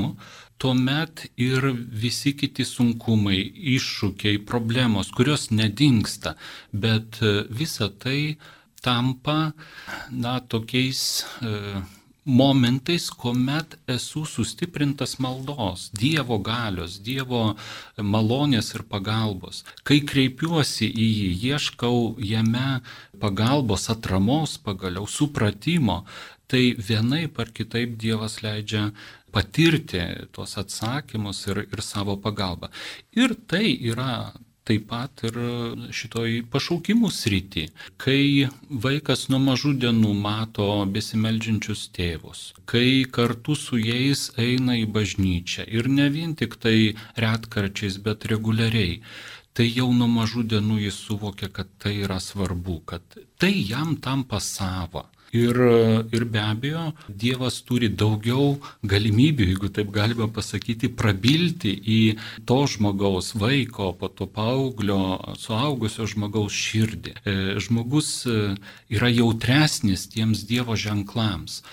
tuomet 0.58 1.26
ir 1.38 1.70
visi 2.04 2.34
kiti 2.38 2.66
sunkumai, 2.66 3.40
iššūkiai, 3.76 4.42
problemos, 4.48 5.12
kurios 5.16 5.50
nedingsta, 5.52 6.36
bet 6.72 7.20
e, 7.22 7.44
visa 7.50 7.90
tai 7.90 8.38
tampa, 8.84 9.54
na, 10.12 10.40
tokiais 10.40 11.24
e, 11.42 11.82
momentais, 12.24 13.10
kuomet 13.10 13.78
esu 13.88 14.26
sustiprintas 14.26 15.18
maldos, 15.20 15.90
Dievo 15.92 16.40
galios, 16.40 17.00
Dievo 17.04 17.56
malonės 17.98 18.74
ir 18.76 18.86
pagalbos. 18.88 19.64
Kai 19.84 20.00
kreipiuosi 20.08 20.88
į 20.88 21.08
jį, 21.20 21.32
ieškau 21.52 22.16
jame 22.24 22.80
pagalbos, 23.20 23.90
atramos 23.92 24.56
pagaliau, 24.64 25.08
supratimo, 25.08 26.04
tai 26.48 26.76
vienai 26.78 27.28
par 27.28 27.52
kitaip 27.52 27.98
Dievas 28.00 28.42
leidžia 28.44 28.92
patirti 29.34 30.02
tuos 30.32 30.58
atsakymus 30.62 31.46
ir, 31.52 31.66
ir 31.74 31.82
savo 31.82 32.18
pagalbą. 32.22 32.72
Ir 33.18 33.36
tai 33.50 33.66
yra 33.92 34.34
taip 34.64 34.86
pat 34.88 35.24
ir 35.28 35.38
šitoj 35.96 36.38
pašaukimų 36.52 37.10
srity, 37.12 37.66
kai 38.00 38.48
vaikas 38.86 39.28
nuo 39.32 39.42
mažų 39.44 39.74
dienų 39.84 40.14
mato 40.16 40.68
besimeldžiančius 40.96 41.90
tėvus, 41.98 42.44
kai 42.70 43.04
kartu 43.18 43.58
su 43.60 43.80
jais 43.82 44.30
eina 44.40 44.78
į 44.80 44.88
bažnyčią 44.96 45.68
ir 45.68 45.92
ne 45.92 46.08
vien 46.14 46.36
tik 46.40 46.56
tai 46.64 46.78
retkarčiais, 47.20 48.00
bet 48.06 48.28
reguliariai. 48.32 49.02
Tai 49.54 49.66
jau 49.70 49.92
nuo 49.94 50.08
mažų 50.10 50.48
dienų 50.50 50.80
jis 50.82 50.96
suvokia, 51.06 51.52
kad 51.54 51.68
tai 51.78 52.00
yra 52.08 52.18
svarbu, 52.18 52.80
kad 52.90 53.20
tai 53.38 53.52
jam 53.54 53.98
tampa 54.02 54.40
sava. 54.42 55.04
Ir, 55.34 55.58
ir 56.14 56.26
be 56.30 56.42
abejo, 56.44 56.92
Dievas 57.10 57.56
turi 57.66 57.88
daugiau 57.90 58.60
galimybių, 58.86 59.48
jeigu 59.50 59.70
taip 59.74 59.90
galima 59.96 60.28
pasakyti, 60.30 60.92
prabilti 60.94 61.72
į 61.74 62.02
to 62.46 62.60
žmogaus 62.70 63.32
vaiko, 63.42 63.90
po 63.98 64.12
to 64.14 64.28
paauglio, 64.30 65.00
suaugusio 65.42 66.06
žmogaus 66.12 66.54
širdį. 66.54 67.16
E, 67.18 67.36
žmogus 67.66 68.12
e, 68.30 68.38
yra 68.94 69.10
jautresnis 69.10 70.06
tiems 70.14 70.46
Dievo 70.46 70.78
ženklams. 70.78 71.64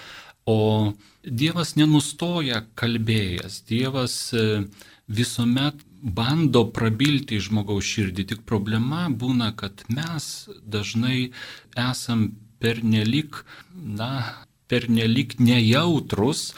O 0.48 0.94
Dievas 1.20 1.76
nenustoja 1.76 2.64
kalbėjęs, 2.80 3.60
Dievas 3.68 4.18
e, 4.32 4.64
visuomet 5.10 5.84
bando 6.00 6.64
prabilti 6.72 7.36
į 7.36 7.46
žmogaus 7.50 7.84
širdį, 7.84 8.30
tik 8.32 8.46
problema 8.48 9.08
būna, 9.12 9.52
kad 9.52 9.84
mes 9.92 10.48
dažnai 10.64 11.32
esam 11.76 12.30
pernelik, 12.60 13.42
na, 13.74 14.44
pernelik 14.70 15.40
nejautrus 15.42 16.52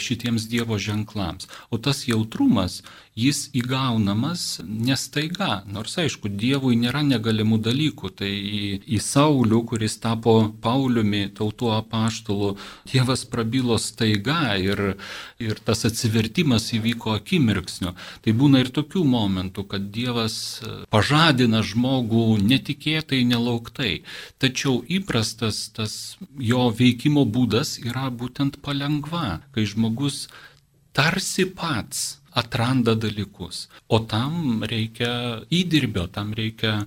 šitiems 0.00 0.48
Dievo 0.50 0.78
ženklams. 0.82 1.48
O 1.70 1.78
tas 1.78 2.04
jautrumas, 2.08 2.82
jis 3.16 3.46
įgaunamas 3.56 4.60
nestaiga. 4.62 5.62
Nors 5.72 5.96
aišku, 6.02 6.28
Dievui 6.28 6.76
nėra 6.76 7.00
negalimų 7.06 7.58
dalykų. 7.64 8.10
Tai 8.20 8.28
į, 8.28 8.60
į 8.84 9.00
Saulių, 9.00 9.62
kuris 9.70 9.96
tapo 10.02 10.34
Pauliumi, 10.62 11.24
tautų 11.36 11.72
apaštalų, 11.78 12.52
Dievas 12.92 13.24
prabilo 13.28 13.78
staiga 13.80 14.56
ir, 14.60 14.98
ir 15.40 15.62
tas 15.64 15.86
atsivertimas 15.88 16.68
įvyko 16.76 17.16
akimirksniu. 17.16 17.94
Tai 18.24 18.36
būna 18.36 18.60
ir 18.64 18.72
tokių 18.76 19.06
momentų, 19.08 19.64
kad 19.72 19.88
Dievas 19.96 20.36
e, 20.60 20.74
pažadina 20.92 21.64
žmogų 21.64 22.36
netikėtai, 22.44 23.22
nelauktai. 23.32 24.02
Tačiau 24.42 24.82
įprastas 24.92 25.70
tas 25.72 25.96
jo 26.36 26.68
veikimo 26.68 27.24
būdas 27.24 27.78
yra 27.80 28.10
būtent 28.12 28.60
palengva, 28.60 29.40
kai 29.56 29.64
žmogus 29.64 29.75
tarsi 30.96 31.46
pats 31.52 32.18
atranda 32.36 32.94
dalykus. 32.94 33.66
O 33.88 34.00
tam 34.04 34.64
reikia 34.64 35.42
įdirbio, 35.52 36.06
tam 36.12 36.34
reikia 36.36 36.82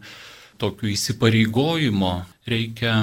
tokių 0.61 0.91
įsipareigojimo, 0.93 2.13
reikia 2.49 2.93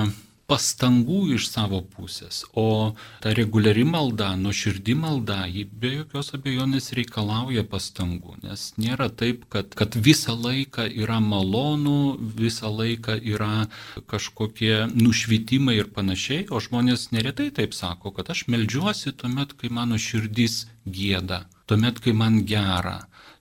pastangų 0.51 1.21
iš 1.35 1.49
savo 1.51 1.81
pusės, 1.83 2.45
o 2.55 2.95
ta 3.23 3.33
reguliari 3.35 3.83
malda, 3.87 4.31
nuoširdi 4.39 4.95
malda, 4.99 5.41
ji 5.51 5.65
be 5.67 5.93
jokios 5.97 6.33
abejonės 6.39 6.93
reikalauja 6.99 7.65
pastangų, 7.71 8.37
nes 8.45 8.69
nėra 8.79 9.09
taip, 9.11 9.47
kad, 9.53 9.75
kad 9.79 9.99
visą 9.99 10.37
laiką 10.39 10.87
yra 11.03 11.19
malonu, 11.23 12.15
visą 12.39 12.71
laiką 12.71 13.19
yra 13.35 13.67
kažkokie 14.11 14.87
nušvitimai 14.95 15.81
ir 15.81 15.91
panašiai, 15.97 16.47
o 16.51 16.63
žmonės 16.63 17.11
neretai 17.17 17.51
taip 17.55 17.75
sako, 17.75 18.15
kad 18.15 18.31
aš 18.35 18.47
melžiuosi 18.53 19.17
tuomet, 19.19 19.57
kai 19.59 19.73
mano 19.75 19.99
širdis 19.99 20.65
gėda, 20.87 21.43
tuomet, 21.67 21.99
kai 22.05 22.15
man 22.15 22.45
gera, 22.47 23.01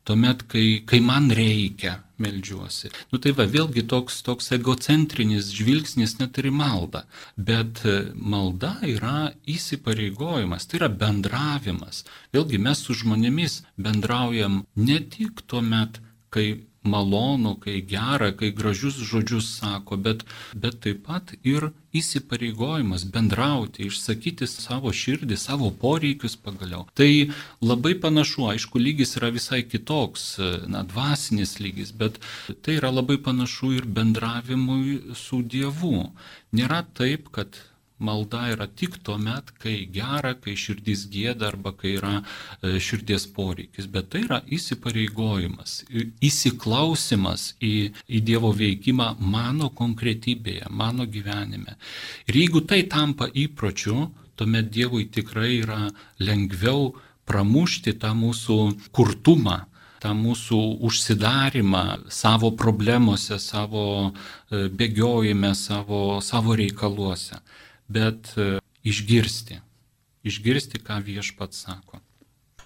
tuomet, 0.10 0.48
kai, 0.50 0.68
kai 0.90 1.04
man 1.06 1.30
reikia 1.30 2.00
melžiuosi. 2.22 2.92
Nu 3.12 3.20
tai 3.22 3.34
va, 3.38 3.46
vėlgi 3.50 3.86
toks, 3.92 4.22
toks 4.26 4.52
egocentrinis 4.56 5.52
žvilgsnis 5.56 6.18
net 6.20 6.40
ir 6.42 6.50
į 6.50 6.54
maldą. 6.56 7.04
Bet 7.36 7.84
e, 7.86 7.98
malda 8.16 8.76
yra 8.88 9.32
įsipareigojimas, 9.50 10.68
tai 10.70 10.82
yra 10.82 10.92
bendravimas. 11.04 12.04
Vėlgi 12.36 12.62
mes 12.62 12.84
su 12.86 12.96
žmonėmis 13.02 13.62
bendraujam 13.78 14.64
ne 14.76 15.00
tik 15.12 15.46
tuomet, 15.50 16.02
kai 16.34 16.48
malonu, 16.86 17.56
kai 17.60 17.82
gera, 17.82 18.32
kai 18.38 18.52
gražius 18.56 19.00
žodžius 19.10 19.50
sako, 19.60 19.98
bet, 19.98 20.24
bet 20.54 20.80
taip 20.86 21.04
pat 21.08 21.34
ir 21.44 21.70
įsipareigojimas 21.96 23.06
bendrauti, 23.12 23.88
išsakyti 23.90 24.48
savo 24.52 24.92
širdį, 24.94 25.38
savo 25.40 25.72
poreikius 25.82 26.36
pagaliau. 26.40 26.86
Tai 26.98 27.10
labai 27.64 27.96
panašu, 28.02 28.50
aišku, 28.54 28.82
lygis 28.82 29.16
yra 29.20 29.32
visai 29.36 29.64
kitoks, 29.68 30.28
na, 30.72 30.84
dvasinis 30.88 31.58
lygis, 31.64 31.94
bet 31.96 32.20
tai 32.66 32.80
yra 32.80 32.92
labai 32.94 33.18
panašu 33.30 33.74
ir 33.78 33.88
bendravimui 34.00 35.16
su 35.16 35.42
Dievu. 35.42 36.10
Nėra 36.56 36.84
taip, 36.98 37.32
kad 37.36 37.58
malda 37.98 38.50
yra 38.52 38.68
tik 38.68 38.98
tuo 39.04 39.18
met, 39.18 39.52
kai 39.62 39.86
gera, 39.92 40.34
kai 40.36 40.56
širdis 40.60 41.06
gėda 41.12 41.48
arba 41.48 41.72
kai 41.78 41.96
yra 41.96 42.16
e, 42.20 42.76
širdies 42.84 43.28
poreikis, 43.36 43.88
bet 43.92 44.10
tai 44.12 44.26
yra 44.26 44.42
įsipareigojimas, 44.58 45.78
įsiklausimas 46.24 47.54
į, 47.64 47.94
į 48.08 48.22
Dievo 48.28 48.52
veikimą 48.56 49.16
mano 49.20 49.72
konkretybėje, 49.72 50.68
mano 50.70 51.08
gyvenime. 51.08 51.78
Ir 52.28 52.42
jeigu 52.44 52.66
tai 52.68 52.84
tampa 52.92 53.30
įpročiu, 53.32 54.10
tuomet 54.36 54.68
Dievui 54.76 55.08
tikrai 55.08 55.62
yra 55.62 55.86
lengviau 56.20 56.92
pramušti 57.26 57.96
tą 58.02 58.12
mūsų 58.18 58.60
kurtumą, 58.92 59.62
tą 60.04 60.12
mūsų 60.14 60.60
užsidarimą 60.86 61.86
savo 62.12 62.52
problemose, 62.60 63.40
savo 63.40 63.86
e, 64.12 64.68
bėgiojime, 64.68 65.56
savo, 65.56 66.20
savo 66.22 66.60
reikaluose 66.60 67.40
bet 67.88 68.34
e, 68.38 68.60
išgirsti, 68.84 69.62
išgirsti, 70.26 70.82
ką 70.86 71.02
viešpats 71.06 71.66
sako. 71.66 72.02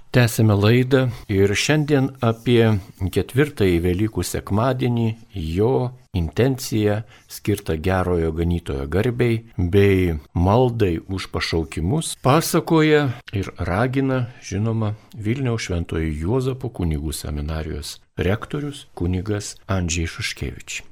Tęsime 0.10 0.56
laidą 0.58 1.04
ir 1.30 1.52
šiandien 1.54 2.08
apie 2.26 2.80
ketvirtąjį 3.14 3.76
Velykų 3.84 4.24
sekmadienį, 4.26 5.10
jo 5.38 5.92
intenciją 6.18 7.04
skirtą 7.30 7.76
gerojo 7.78 8.32
ganytojo 8.34 8.88
garbiai 8.90 9.44
bei 9.76 10.16
maldai 10.34 10.96
už 11.06 11.30
pašaukimus 11.30 12.16
pasakoja 12.26 13.04
ir 13.38 13.54
ragina, 13.62 14.34
žinoma, 14.42 14.96
Vilniaus 15.14 15.70
Šventojo 15.70 16.10
Juozapo 16.10 16.74
kunigų 16.74 17.14
seminarijos 17.14 18.00
rektorius 18.18 18.88
kunigas 18.98 19.60
Andžiai 19.70 20.10
Šuškevičiai. 20.10 20.88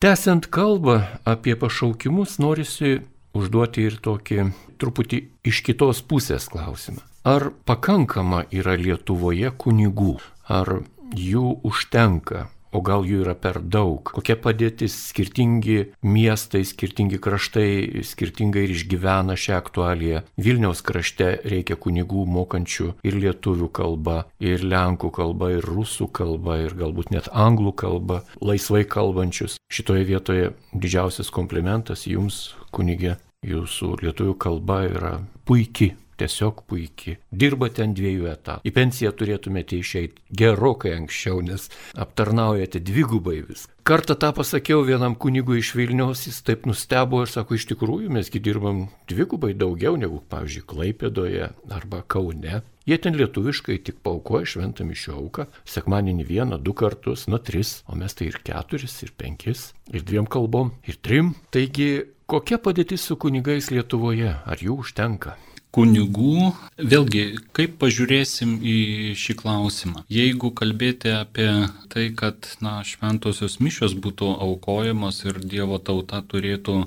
Tęsiant 0.00 0.48
kalbą 0.48 1.02
apie 1.28 1.52
pašaukimus, 1.56 2.38
norisi 2.40 3.02
užduoti 3.34 3.84
ir 3.88 3.98
tokį 4.02 4.48
truputį 4.80 5.20
iš 5.50 5.62
kitos 5.66 6.02
pusės 6.06 6.48
klausimą. 6.52 7.02
Ar 7.24 7.50
pakankama 7.66 8.44
yra 8.52 8.76
Lietuvoje 8.76 9.50
kunigų? 9.58 10.18
Ar 10.44 10.84
jų 11.16 11.60
užtenka 11.64 12.48
o 12.74 12.82
gal 12.84 13.06
jų 13.06 13.22
yra 13.24 13.34
per 13.38 13.60
daug. 13.62 14.02
Kokia 14.14 14.36
padėtis 14.40 14.96
skirtingi 15.10 15.78
miestai, 16.04 16.64
skirtingi 16.66 17.20
kraštai, 17.22 18.02
skirtingai 18.06 18.66
ir 18.66 18.74
išgyvena 18.74 19.38
šią 19.38 19.56
aktualiją. 19.60 20.24
Vilniaus 20.40 20.82
krašte 20.86 21.30
reikia 21.46 21.78
kunigų 21.80 22.26
mokančių 22.34 22.90
ir 23.06 23.18
lietuvių 23.22 23.70
kalbą, 23.74 24.18
ir 24.42 24.66
lenkų 24.66 25.12
kalbą, 25.14 25.52
ir 25.56 25.68
rusų 25.68 26.10
kalbą, 26.14 26.60
ir 26.66 26.76
galbūt 26.78 27.14
net 27.14 27.30
anglų 27.32 27.74
kalbą, 27.84 28.22
laisvai 28.42 28.84
kalbančius. 28.84 29.58
Šitoje 29.72 30.06
vietoje 30.08 30.52
didžiausias 30.74 31.32
komplimentas 31.34 32.08
jums, 32.10 32.54
kunigė. 32.74 33.18
Jūsų 33.44 33.98
lietuvių 34.00 34.38
kalba 34.40 34.78
yra 34.88 35.10
puikiai 35.44 35.92
tiesiog 36.20 36.64
puikiai. 36.70 37.18
Dirba 37.30 37.70
ten 37.74 37.94
dviejų 37.96 38.30
etatų. 38.32 38.64
Į 38.66 38.74
pensiją 38.74 39.14
turėtumėte 39.18 39.78
išeiti 39.78 40.22
gerokai 40.34 40.94
anksčiau, 40.98 41.40
nes 41.44 41.70
aptarnaujate 41.94 42.82
dvigubai 42.84 43.40
vis. 43.46 43.68
Kartą 43.84 44.16
tą 44.16 44.30
pasakiau 44.32 44.80
vienam 44.86 45.12
kunigui 45.20 45.58
iš 45.60 45.74
Vilniaus, 45.76 46.22
jis 46.24 46.38
taip 46.46 46.64
nustebo 46.64 47.20
ir 47.20 47.28
sako, 47.28 47.58
iš 47.58 47.66
tikrųjų 47.74 48.12
mesgi 48.16 48.40
dirbam 48.40 48.86
dvigubai 49.10 49.52
daugiau 49.52 49.98
negu, 50.00 50.22
pavyzdžiui, 50.32 50.64
Klaipėdoje 50.70 51.50
arba 51.68 52.00
Kaune. 52.08 52.62
Jie 52.88 52.98
ten 53.00 53.16
lietuviškai 53.16 53.78
tik 53.84 54.02
paukoja 54.04 54.48
šventą 54.54 54.84
mišio 54.88 55.14
auką, 55.16 55.46
sekmaninį 55.68 56.26
vieną, 56.28 56.58
du 56.60 56.72
kartus, 56.76 57.24
nu 57.32 57.40
tris, 57.40 57.78
o 57.88 57.96
mes 57.96 58.12
tai 58.16 58.28
ir 58.28 58.40
keturis, 58.44 58.98
ir 59.06 59.12
penkis, 59.16 59.70
ir 59.92 60.04
dviem 60.04 60.28
kalbom, 60.28 60.74
ir 60.88 61.00
trim. 61.00 61.32
Taigi, 61.52 61.90
kokia 62.28 62.60
padėtis 62.60 63.04
su 63.08 63.16
kunigais 63.20 63.68
Lietuvoje? 63.72 64.36
Ar 64.44 64.60
jų 64.60 64.80
užtenka? 64.84 65.36
Kunigų, 65.74 66.52
vėlgi, 66.78 67.24
kaip 67.54 67.76
pažiūrėsim 67.82 68.56
į 68.62 68.78
šį 69.18 69.34
klausimą. 69.40 70.04
Jeigu 70.12 70.52
kalbėti 70.54 71.10
apie 71.14 71.48
tai, 71.90 72.08
kad 72.14 72.46
na, 72.62 72.76
šventosios 72.86 73.58
mišios 73.62 73.96
būtų 73.98 74.28
aukojamos 74.46 75.22
ir 75.26 75.40
Dievo 75.42 75.80
tauta 75.82 76.20
turėtų 76.22 76.84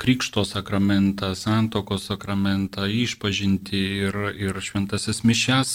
krikšto 0.00 0.44
sakramentą, 0.48 1.32
santokos 1.36 2.08
sakramentą, 2.10 2.84
išpažinti 2.88 3.80
ir, 4.06 4.18
ir 4.36 4.60
šventasis 4.64 5.22
mišes, 5.24 5.72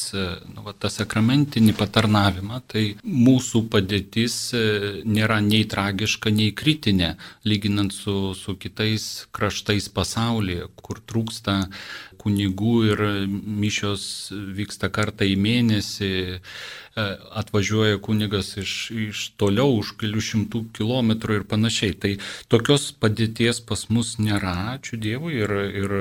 nu, 0.53 0.65
va, 0.65 0.75
tą 0.77 0.91
sakramentinį 0.93 1.75
patarnavimą, 1.79 2.61
tai 2.69 2.85
mūsų 3.05 3.63
padėtis 3.73 4.37
e, 4.57 4.63
nėra 5.05 5.41
nei 5.45 5.65
tragiška, 5.69 6.33
nei 6.33 6.53
kritinė, 6.57 7.15
lyginant 7.45 7.93
su, 7.95 8.35
su 8.37 8.57
kitais 8.61 9.27
kraštais 9.33 9.89
pasaulyje, 9.93 10.69
kur 10.81 11.01
trūksta 11.01 11.57
kunigų 12.21 12.75
ir 12.91 13.01
mišios 13.29 14.03
vyksta 14.57 14.91
kartą 14.93 15.25
į 15.25 15.37
mėnesį, 15.41 16.11
e, 16.37 17.05
atvažiuoja 17.41 18.01
kunigas 18.05 18.53
iš, 18.61 18.75
iš 19.09 19.23
toliau 19.41 19.79
už 19.79 19.95
kelių 20.01 20.23
šimtų 20.29 20.63
kilometrų 20.77 21.41
ir 21.41 21.47
panašiai. 21.49 21.97
Tai 21.97 22.13
tokios 22.51 22.91
padėties 23.01 23.63
pas 23.65 23.87
mus 23.89 24.15
nėra, 24.21 24.77
ačiū 24.77 25.01
Dievui, 25.01 25.35
ir, 25.41 25.55
ir 25.81 25.97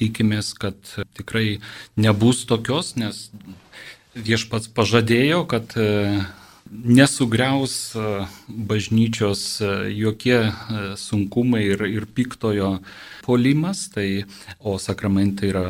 tikimės, 0.00 0.52
kad 0.58 0.78
tikrai 1.16 1.62
nebus 1.96 2.44
tokios, 2.48 2.94
nes 3.00 3.28
viešpats 4.14 4.68
pažadėjo, 4.76 5.44
kad 5.48 5.76
e, 5.80 6.20
nesugriaus 6.72 7.94
e, 7.94 8.08
bažnyčios 8.48 9.60
jokie 9.92 10.40
sunkumai 10.96 11.64
ir, 11.74 11.86
ir 11.86 12.06
piktojo 12.06 12.78
polimas, 13.26 13.86
tai, 13.92 14.24
o 14.58 14.78
sakramentai 14.80 15.52
yra 15.52 15.66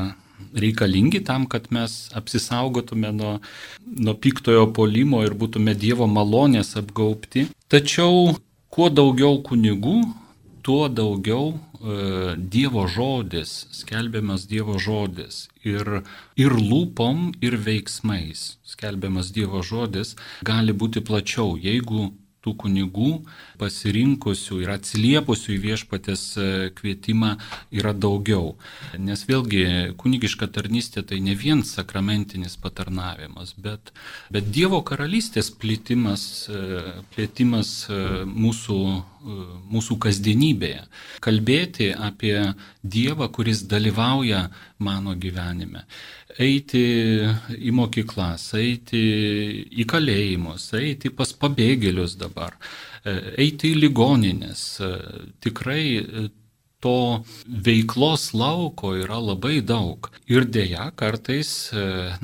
reikalingi 0.55 1.21
tam, 1.25 1.47
kad 1.47 1.69
mes 1.71 2.11
apsisaugotume 2.15 3.12
nuo, 3.12 3.41
nuo 3.87 4.15
piktojo 4.15 4.67
polimo 4.77 5.23
ir 5.25 5.37
būtume 5.38 5.75
Dievo 5.79 6.07
malonės 6.07 6.75
apgaupti. 6.81 7.47
Tačiau 7.73 8.35
kuo 8.73 8.88
daugiau 8.93 9.41
kunigų, 9.45 10.01
tuo 10.62 10.88
daugiau 10.88 11.53
e, 11.53 12.37
Dievo 12.37 12.87
žodis, 12.88 13.66
skelbiamas 13.75 14.46
Dievo 14.51 14.79
žodis. 14.79 15.48
Ir, 15.66 16.03
ir 16.38 16.57
lūpom, 16.59 17.33
ir 17.42 17.59
veiksmais 17.66 18.57
skelbiamas 18.66 19.33
Dievo 19.35 19.62
žodis 19.62 20.16
gali 20.46 20.75
būti 20.75 21.03
plačiau, 21.05 21.55
jeigu 21.61 22.11
tų 22.42 22.57
kunigų 22.59 23.11
pasirinkusių 23.62 24.61
ir 24.64 24.72
atsiliepusių 24.75 25.55
į 25.55 25.61
viešpatės 25.66 26.25
e, 26.37 26.48
kvietimą 26.79 27.37
yra 27.79 27.94
daugiau. 27.94 28.57
Nes 28.98 29.22
vėlgi 29.29 29.94
kunigiška 30.01 30.51
tarnystė 30.57 31.05
tai 31.07 31.20
ne 31.25 31.37
vien 31.38 31.62
sakramentinis 31.66 32.59
patarnavimas, 32.62 33.55
bet, 33.62 33.94
bet 34.35 34.51
Dievo 34.53 34.83
karalystės 34.87 35.53
plėtimas, 35.62 36.27
e, 36.51 36.83
plėtimas 37.14 37.72
e, 37.88 38.03
mūsų 38.27 38.83
mūsų 39.22 39.94
kasdienybėje. 40.03 40.81
Kalbėti 41.22 41.92
apie 41.94 42.35
Dievą, 42.83 43.29
kuris 43.31 43.61
dalyvauja 43.70 44.48
mano 44.83 45.14
gyvenime 45.14 45.85
eiti 46.40 46.83
į 47.59 47.72
mokyklas, 47.77 48.53
eiti 48.59 49.03
į 49.68 49.87
kalėjimus, 49.88 50.70
eiti 50.79 51.12
pas 51.14 51.33
pabėgėlius 51.33 52.16
dabar, 52.20 52.57
eiti 53.05 53.73
į 53.73 53.81
ligoninės. 53.87 54.62
E, 54.81 54.93
tikrai 55.43 55.85
e, 55.99 56.29
to 56.83 57.23
veiklos 57.47 58.33
lauko 58.35 58.95
yra 58.99 59.21
labai 59.23 59.61
daug. 59.62 60.11
Ir 60.27 60.49
dėja, 60.51 60.88
kartais, 60.99 61.71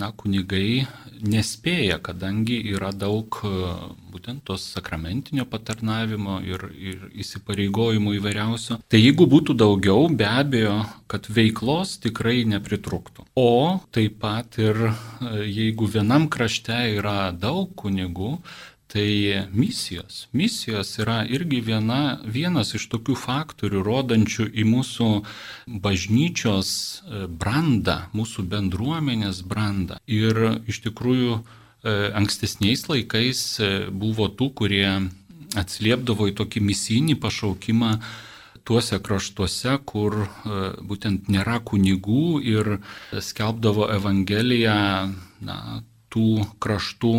na, 0.01 0.11
kunigai 0.19 0.87
nespėja, 1.23 1.99
kadangi 2.03 2.59
yra 2.73 2.91
daug 2.95 3.38
e, 3.45 3.51
būtent 4.12 4.45
tos 4.47 4.64
sakramentinio 4.75 5.47
patarnavimo 5.51 6.38
ir, 6.47 6.64
ir 6.75 7.09
įsipareigojimų 7.23 8.17
įvairiausių. 8.19 8.79
Tai 8.88 9.01
jeigu 9.01 9.29
būtų 9.31 9.57
daugiau, 9.59 10.09
be 10.11 10.29
abejo, 10.29 10.79
kad 11.11 11.29
veiklos 11.33 11.97
tikrai 12.05 12.43
nepritrūktų. 12.49 13.29
O 13.38 13.79
taip 13.95 14.19
pat 14.23 14.59
ir 14.62 14.88
e, 14.88 14.93
jeigu 15.47 15.91
vienam 15.91 16.29
krašte 16.31 16.79
yra 16.99 17.31
daug 17.33 17.73
kunigų, 17.79 18.37
Tai 18.88 19.44
misijos. 19.53 20.29
Misijos 20.33 20.94
yra 20.98 21.18
irgi 21.29 21.59
viena, 21.61 22.18
vienas 22.24 22.70
iš 22.72 22.87
tokių 22.88 23.18
faktorių, 23.20 23.83
rodančių 23.85 24.46
į 24.48 24.64
mūsų 24.64 25.09
bažnyčios 25.85 26.70
e, 26.72 27.27
brandą, 27.29 27.98
mūsų 28.16 28.46
bendruomenės 28.48 29.42
brandą. 29.44 29.98
Ir 30.09 30.40
iš 30.64 30.81
tikrųjų 30.87 31.35
e, 31.37 31.42
ankstesniais 32.16 32.87
laikais 32.88 33.42
e, 33.61 33.68
buvo 33.92 34.31
tų, 34.33 34.48
kurie 34.62 34.88
atsiliepdavo 35.53 36.31
į 36.33 36.38
tokį 36.40 36.64
misijinį 36.70 37.18
pašaukimą 37.20 37.92
tuose 38.64 38.96
kraštuose, 39.05 39.77
kur 39.88 40.16
būtent 40.85 41.29
nėra 41.33 41.57
kunigų 41.64 42.40
ir 42.44 42.74
skelbdavo 43.16 43.87
Evangeliją 43.94 44.81
na, 45.40 45.59
tų 46.12 46.44
kraštų 46.61 47.14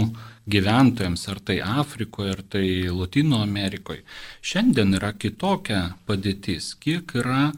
gyventojams, 0.52 1.28
ar 1.32 1.40
tai 1.46 1.60
Afrikoje, 1.62 2.34
ar 2.36 2.42
tai 2.56 2.68
Latino 2.90 3.42
Amerikoje. 3.44 4.04
Šiandien 4.42 4.96
yra 4.98 5.14
kitokia 5.14 5.82
padėtis, 6.10 6.74
kiek 6.82 7.16
yra 7.22 7.50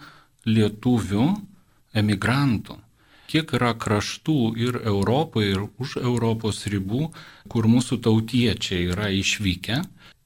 lietuvių 0.47 1.27
emigrantų, 1.97 2.77
kiek 3.32 3.54
yra 3.56 3.71
kraštų 3.80 4.38
ir 4.60 4.82
Europoje, 4.84 5.56
ir 5.56 5.65
už 5.80 5.97
Europos 6.01 6.65
ribų, 6.71 7.08
kur 7.51 7.69
mūsų 7.71 8.01
tautiečiai 8.04 8.91
yra 8.91 9.10
išvykę 9.15 9.82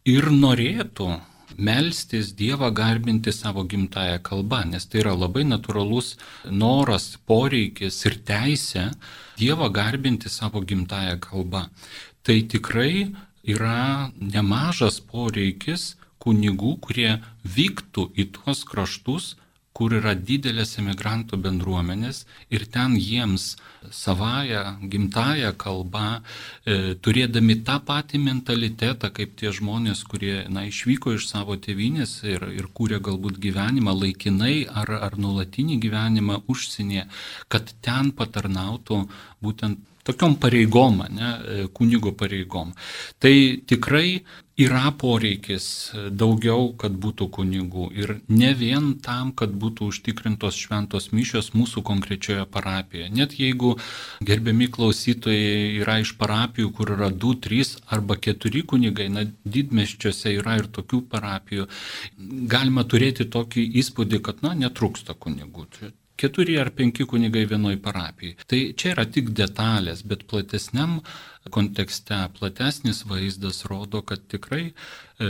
ir 0.10 0.30
norėtų 0.34 1.10
melstis 1.58 2.34
Dievą 2.36 2.72
garbinti 2.76 3.32
savo 3.32 3.64
gimtają 3.64 4.20
kalbą, 4.24 4.64
nes 4.72 4.86
tai 4.90 5.02
yra 5.04 5.14
labai 5.16 5.46
natūralus 5.48 6.16
noras, 6.52 7.16
poreikis 7.28 8.02
ir 8.10 8.20
teisė 8.28 8.90
Dievą 9.40 9.70
garbinti 9.74 10.32
savo 10.32 10.62
gimtają 10.62 11.16
kalbą 11.24 11.66
tai 12.26 12.42
tikrai 12.50 13.14
yra 13.46 14.12
nemažas 14.18 15.00
poreikis 15.06 15.94
kunigų, 16.26 16.78
kurie 16.82 17.12
vyktų 17.46 18.10
į 18.18 18.32
tuos 18.34 18.64
kraštus, 18.66 19.36
kur 19.76 19.92
yra 19.92 20.14
didelės 20.16 20.78
emigrantų 20.80 21.38
bendruomenės 21.44 22.22
ir 22.56 22.64
ten 22.72 22.94
jiems 22.96 23.58
savają, 23.92 24.62
gimtają 24.92 25.52
kalbą, 25.60 26.06
e, 26.16 26.96
turėdami 27.04 27.58
tą 27.68 27.76
patį 27.90 28.22
mentalitetą, 28.24 29.12
kaip 29.18 29.36
tie 29.42 29.52
žmonės, 29.58 30.06
kurie 30.08 30.46
na, 30.50 30.64
išvyko 30.72 31.18
iš 31.18 31.28
savo 31.28 31.60
tėvynės 31.60 32.22
ir, 32.24 32.48
ir 32.56 32.70
kūrė 32.78 33.02
galbūt 33.04 33.42
gyvenimą 33.44 33.98
laikinai 34.00 34.64
ar, 34.72 34.94
ar 35.10 35.20
nulatinį 35.20 35.78
gyvenimą 35.84 36.40
užsienyje, 36.48 37.10
kad 37.52 37.76
ten 37.86 38.16
patarnautų 38.16 39.04
būtent 39.44 39.84
tokiom 40.06 40.40
pareigom, 40.42 41.04
ne, 41.10 41.30
e, 41.36 41.68
kunigo 41.74 42.14
pareigom. 42.18 42.74
Tai 43.20 43.36
tikrai 43.68 44.22
yra 44.56 44.92
poreikis 44.96 45.66
daugiau, 46.16 46.70
kad 46.80 46.94
būtų 46.96 47.28
kunigų 47.38 47.90
ir 47.98 48.14
ne 48.32 48.54
vien 48.56 48.94
tam, 49.04 49.34
kad 49.36 49.52
būtų 49.52 49.90
užtikrintos 49.92 50.56
šventos 50.56 51.10
mišios 51.12 51.52
mūsų 51.58 51.84
konkrečioje 51.90 52.46
parapijoje. 52.54 53.10
Net 53.12 53.36
jeigu 53.40 53.74
gerbiami 54.24 54.70
klausytojai 54.72 55.82
yra 55.82 55.98
iš 56.04 56.16
parapijų, 56.22 56.72
kur 56.78 56.96
yra 56.96 57.12
2, 57.12 57.36
3 57.50 57.76
arba 57.98 58.16
4 58.30 58.64
kunigai, 58.72 59.10
na, 59.12 59.26
didmeščiuose 59.44 60.38
yra 60.38 60.62
ir 60.62 60.72
tokių 60.72 61.04
parapijų, 61.12 61.68
galima 62.56 62.88
turėti 62.88 63.28
tokį 63.28 63.68
įspūdį, 63.84 64.24
kad, 64.24 64.42
na, 64.46 64.56
netrūksta 64.66 65.20
kunigų 65.20 65.68
keturi 66.18 66.58
ar 66.60 66.72
penki 66.76 67.06
kunigai 67.10 67.46
vienoj 67.50 67.78
parapijai. 67.84 68.38
Tai 68.48 68.60
čia 68.78 68.94
yra 68.96 69.06
tik 69.06 69.32
detalės, 69.38 70.04
bet 70.08 70.26
platesniam 70.30 71.00
kontekste, 71.54 72.26
platesnis 72.40 73.04
vaizdas 73.10 73.66
rodo, 73.70 74.02
kad 74.02 74.24
tikrai 74.32 74.72
e, 74.72 75.30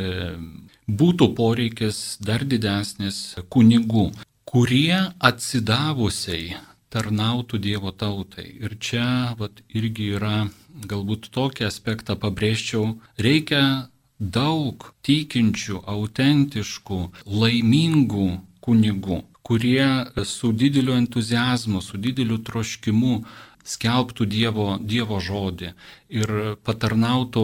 būtų 0.88 1.32
poreikis 1.38 2.18
dar 2.22 2.46
didesnis 2.46 3.36
kunigų, 3.52 4.12
kurie 4.46 5.02
atsidavusiai 5.20 6.56
tarnautų 6.96 7.60
Dievo 7.60 7.92
tautai. 7.92 8.48
Ir 8.64 8.78
čia 8.80 9.36
vat, 9.40 9.60
irgi 9.76 10.14
yra, 10.16 10.46
galbūt 10.88 11.28
tokį 11.36 11.68
aspektą 11.68 12.16
pabrėžčiau, 12.20 12.96
reikia 13.20 13.90
daug 14.20 14.94
tikinčių, 15.04 15.82
autentiškų, 15.92 17.00
laimingų 17.28 18.30
kunigų 18.64 19.24
kurie 19.46 19.88
su 20.26 20.52
dideliu 20.52 20.96
entuzijazmu, 20.98 21.82
su 21.82 22.00
dideliu 22.02 22.40
troškimu 22.42 23.20
skelbtų 23.66 24.26
Dievo, 24.30 24.68
Dievo 24.82 25.20
žodį 25.22 25.74
ir 26.20 26.32
patarnautų 26.66 27.44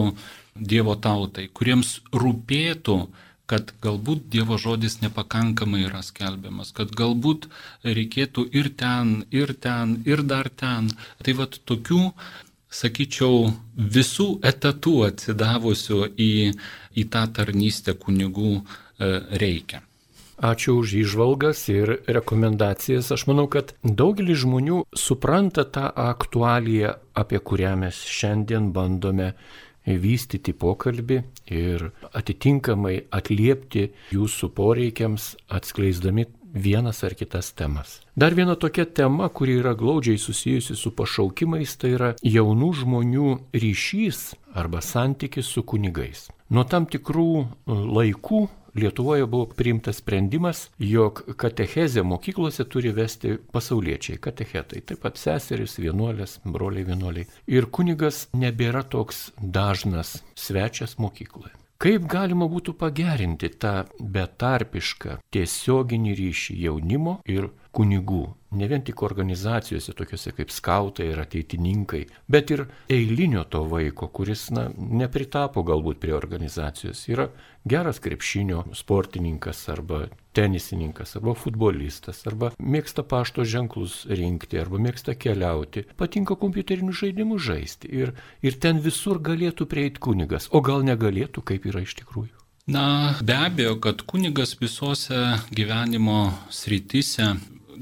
Dievo 0.72 0.96
tautai, 0.98 1.46
kuriems 1.48 2.00
rūpėtų, 2.12 2.96
kad 3.50 3.70
galbūt 3.84 4.26
Dievo 4.32 4.58
žodis 4.60 4.98
nepakankamai 5.02 5.84
yra 5.86 6.02
skelbiamas, 6.06 6.72
kad 6.76 6.90
galbūt 6.98 7.48
reikėtų 7.86 8.46
ir 8.50 8.72
ten, 8.82 9.22
ir 9.30 9.54
ten, 9.54 10.00
ir 10.08 10.24
dar 10.26 10.50
ten. 10.50 10.90
Tai 11.22 11.36
vad 11.40 11.58
tokių, 11.70 12.02
sakyčiau, 12.72 13.52
visų 13.76 14.28
etatų 14.52 14.96
atsidavusių 15.10 16.02
į, 16.16 16.34
į 16.98 17.08
tą 17.12 17.24
tarnystę 17.38 17.96
kunigų 18.04 18.54
e, 18.58 18.62
reikia. 19.42 19.82
Ačiū 20.42 20.80
už 20.82 20.96
įžvalgas 21.06 21.68
ir 21.70 22.00
rekomendacijas. 22.10 23.12
Aš 23.14 23.28
manau, 23.30 23.46
kad 23.46 23.76
daugelis 23.86 24.40
žmonių 24.42 24.80
supranta 24.90 25.62
tą 25.62 25.86
aktualiją, 25.86 26.96
apie 27.14 27.38
kurią 27.38 27.76
mes 27.78 28.00
šiandien 28.10 28.72
bandome 28.74 29.36
vystyti 29.86 30.50
pokalbį 30.50 31.20
ir 31.46 31.84
atitinkamai 32.10 33.04
atliepti 33.14 33.92
jūsų 34.10 34.50
poreikiams, 34.56 35.36
atskleisdami 35.46 36.26
vienas 36.52 37.04
ar 37.06 37.14
kitas 37.14 37.52
temas. 37.54 38.00
Dar 38.18 38.34
viena 38.34 38.56
tokia 38.58 38.84
tema, 38.84 39.28
kuri 39.30 39.60
yra 39.60 39.76
glaudžiai 39.78 40.18
susijusi 40.18 40.74
su 40.74 40.90
pašaukimais, 40.90 41.76
tai 41.78 41.94
yra 41.94 42.10
jaunų 42.18 42.72
žmonių 42.82 43.28
ryšys 43.54 44.32
arba 44.58 44.82
santykis 44.82 45.46
su 45.46 45.62
kunigais. 45.62 46.26
Nuo 46.50 46.66
tam 46.68 46.90
tikrų 46.90 47.30
laikų 47.70 48.42
Lietuvoje 48.74 49.26
buvo 49.26 49.46
priimtas 49.46 49.98
sprendimas, 50.00 50.70
jog 50.78 51.22
katechezę 51.36 52.02
mokyklose 52.02 52.64
turi 52.64 52.92
vesti 52.96 53.34
pasauliečiai, 53.52 54.16
katechetai, 54.16 54.80
taip 54.80 55.02
pat 55.04 55.20
seserys, 55.20 55.76
vienuolės, 55.76 56.38
broliai 56.44 56.86
vienuoliai. 56.88 57.28
Ir 57.52 57.68
kunigas 57.68 58.26
nebėra 58.32 58.80
toks 58.88 59.26
dažnas 59.36 60.22
svečias 60.34 60.96
mokykloje. 60.96 61.52
Kaip 61.82 62.04
galima 62.06 62.46
būtų 62.46 62.76
pagerinti 62.78 63.48
tą 63.58 63.72
betarpišką 63.98 65.16
tiesioginį 65.34 66.12
ryšį 66.20 66.54
jaunimo 66.64 67.16
ir 67.26 67.48
kunigų, 67.72 68.22
ne 68.58 68.68
vien 68.68 68.82
tik 68.84 69.02
organizacijose 69.06 69.94
tokiuose 69.96 70.32
kaip 70.36 70.50
skautai 70.52 71.08
ir 71.08 71.20
ateitininkai, 71.22 72.02
bet 72.28 72.52
ir 72.52 72.66
eilinio 72.92 73.44
to 73.48 73.62
vaiko, 73.68 74.10
kuris 74.12 74.50
na, 74.52 74.66
nepritapo 74.76 75.64
galbūt 75.66 76.00
prie 76.02 76.12
organizacijos, 76.16 77.06
yra 77.08 77.30
geras 77.68 78.00
krepšinio 78.04 78.66
sportininkas 78.76 79.62
arba 79.72 80.04
tenisininkas 80.36 81.16
arba 81.16 81.34
futbolistas 81.38 82.22
arba 82.28 82.52
mėgsta 82.58 83.04
pašto 83.08 83.46
ženklus 83.48 84.02
rinkti 84.10 84.60
arba 84.60 84.80
mėgsta 84.82 85.16
keliauti, 85.16 85.86
patinka 85.96 86.36
kompiuterinius 86.40 87.00
žaidimus 87.04 87.42
žaisti 87.48 87.92
ir, 88.02 88.14
ir 88.44 88.60
ten 88.60 88.84
visur 88.84 89.22
galėtų 89.22 89.68
prieiti 89.70 90.02
kunigas, 90.02 90.50
o 90.52 90.60
gal 90.60 90.84
negalėtų, 90.84 91.44
kaip 91.52 91.68
yra 91.72 91.84
iš 91.86 91.96
tikrųjų. 92.02 92.36
Na, 92.66 93.14
be 93.22 93.34
abejo, 93.34 93.74
kad 93.82 94.04
kunigas 94.06 94.54
visose 94.60 95.16
gyvenimo 95.50 96.30
srityse 96.50 97.32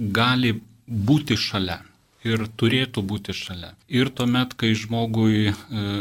gali 0.01 0.57
būti 0.89 1.37
šalia 1.37 1.83
ir 2.27 2.45
turėtų 2.61 3.03
būti 3.07 3.35
šalia. 3.37 3.73
Ir 3.89 4.11
tuomet, 4.13 4.53
kai 4.59 4.73
žmogui 4.77 5.51
e, 5.51 5.55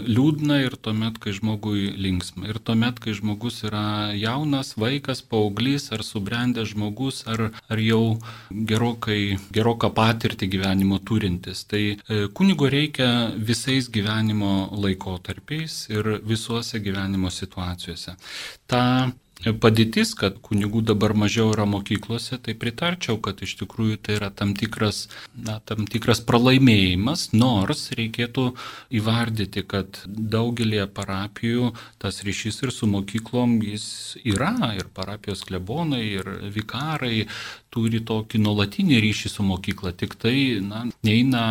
liūdna, 0.07 0.59
ir 0.65 0.75
tuomet, 0.75 1.19
kai 1.21 1.33
žmogui 1.35 1.89
linksma. 1.95 2.49
Ir 2.51 2.59
tuomet, 2.63 2.99
kai 2.99 3.13
žmogus 3.15 3.61
yra 3.67 4.11
jaunas, 4.17 4.73
vaikas, 4.79 5.23
paauglys, 5.23 5.89
ar 5.95 6.03
subrendęs 6.03 6.73
žmogus, 6.73 7.23
ar, 7.31 7.49
ar 7.71 7.83
jau 7.83 8.19
gerokai, 8.51 9.39
geroką 9.55 9.91
patirtį 9.95 10.51
gyvenimo 10.57 10.99
turintis. 10.99 11.63
Tai 11.69 11.83
e, 11.95 12.19
kunigo 12.35 12.69
reikia 12.71 13.31
visais 13.35 13.89
gyvenimo 13.91 14.69
laikotarpiais 14.75 15.85
ir 15.93 16.17
visuose 16.27 16.83
gyvenimo 16.83 17.31
situacijose. 17.31 18.17
Ta 18.67 18.83
padėtis, 19.39 20.11
kad 20.19 20.39
kunigų 20.43 20.81
dabar 20.83 21.13
mažiau 21.15 21.53
yra 21.53 21.65
mokyklose, 21.69 22.37
tai 22.43 22.55
pritarčiau, 22.59 23.19
kad 23.23 23.39
iš 23.45 23.55
tikrųjų 23.61 23.99
tai 24.03 24.17
yra 24.17 24.29
tam 24.35 24.51
tikras, 24.57 25.07
na, 25.35 25.59
tam 25.63 25.87
tikras 25.87 26.19
pralaimėjimas, 26.27 27.29
nors 27.31 27.87
reikėtų 27.95 28.49
įvardyti, 28.99 29.63
kad 29.63 30.01
daugelie 30.05 30.83
parapijų 30.87 31.71
tas 32.03 32.19
ryšys 32.27 32.63
ir 32.65 32.75
su 32.75 32.89
mokyklom 32.91 33.61
jis 33.63 34.17
yra, 34.27 34.75
ir 34.75 34.91
parapijos 34.91 35.45
klebonai, 35.47 36.03
ir 36.19 36.29
vikarai 36.51 37.27
turi 37.73 38.01
tokį 38.05 38.41
nuolatinį 38.41 38.99
ryšį 39.03 39.31
su 39.31 39.45
mokykla, 39.45 39.93
tik 39.97 40.15
tai 40.21 40.35
na, 40.65 40.83
neina 41.05 41.43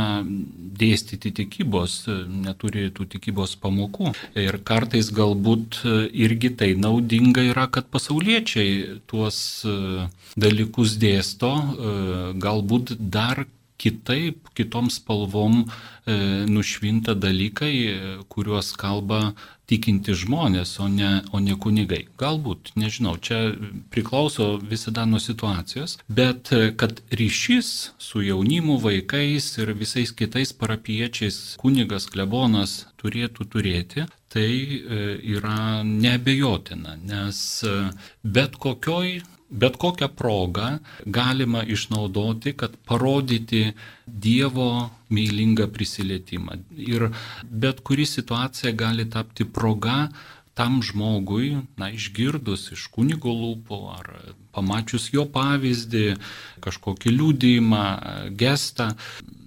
dėstyti 0.78 1.32
tikybos, 1.40 2.00
neturi 2.28 2.88
tų 2.94 3.08
tikybos 3.14 3.54
pamokų. 3.62 4.12
Ir 4.38 4.60
kartais 4.66 5.12
galbūt 5.14 5.82
irgi 6.12 6.52
tai 6.58 6.72
naudinga 6.78 7.44
yra, 7.50 7.68
kad 7.70 7.90
pasauliečiai 7.92 8.98
tuos 9.10 9.38
e, 9.66 10.08
dalykus 10.38 10.96
dėsto, 11.00 11.52
e, 11.58 11.94
galbūt 12.42 12.96
dar 12.98 13.46
kitaip, 13.78 14.50
kitom 14.58 14.90
spalvom 14.90 15.62
e, 15.62 15.66
nušvinta 16.50 17.14
dalykai, 17.14 17.74
kuriuos 18.32 18.72
kalba 18.78 19.36
tikinti 19.68 20.14
žmonės, 20.16 20.74
o 20.80 20.88
ne, 20.88 21.22
o 21.32 21.40
ne 21.44 21.56
kunigai. 21.60 22.06
Galbūt, 22.20 22.72
nežinau, 22.80 23.16
čia 23.20 23.52
priklauso 23.92 24.56
visada 24.64 25.04
nuo 25.08 25.20
situacijos, 25.22 25.98
bet 26.08 26.52
kad 26.80 27.02
ryšys 27.12 27.72
su 28.00 28.24
jaunimu, 28.24 28.78
vaikais 28.82 29.50
ir 29.60 29.74
visais 29.76 30.14
kitais 30.16 30.54
parapiečiais 30.56 31.58
kunigas, 31.60 32.08
klebonas 32.08 32.86
turėtų 32.98 33.48
turėti, 33.52 34.08
tai 34.32 34.48
yra 35.36 35.84
neabejotina, 35.84 36.98
nes 37.00 37.40
bet 38.24 38.56
kokioj 38.60 39.20
bet 39.50 39.76
kokią 39.76 40.08
progą 40.08 40.78
galima 41.06 41.62
išnaudoti, 41.62 42.52
kad 42.52 42.76
parodyti 42.86 43.72
Dievo 44.06 44.90
meilingą 45.08 45.68
prisilietimą. 45.72 46.58
Ir 46.76 47.08
bet 47.44 47.80
kuri 47.80 48.06
situacija 48.06 48.72
gali 48.72 49.08
tapti 49.10 49.44
proga 49.44 50.08
tam 50.58 50.80
žmogui, 50.82 51.56
na, 51.78 51.90
išgirdus 51.94 52.72
iš 52.74 52.88
kunigo 52.90 53.30
lūpų 53.30 53.78
ar 53.94 54.08
pamačius 54.52 55.12
jo 55.14 55.22
pavyzdį, 55.30 56.16
kažkokį 56.64 57.12
liūdėjimą, 57.14 57.84
gestą, 58.40 58.88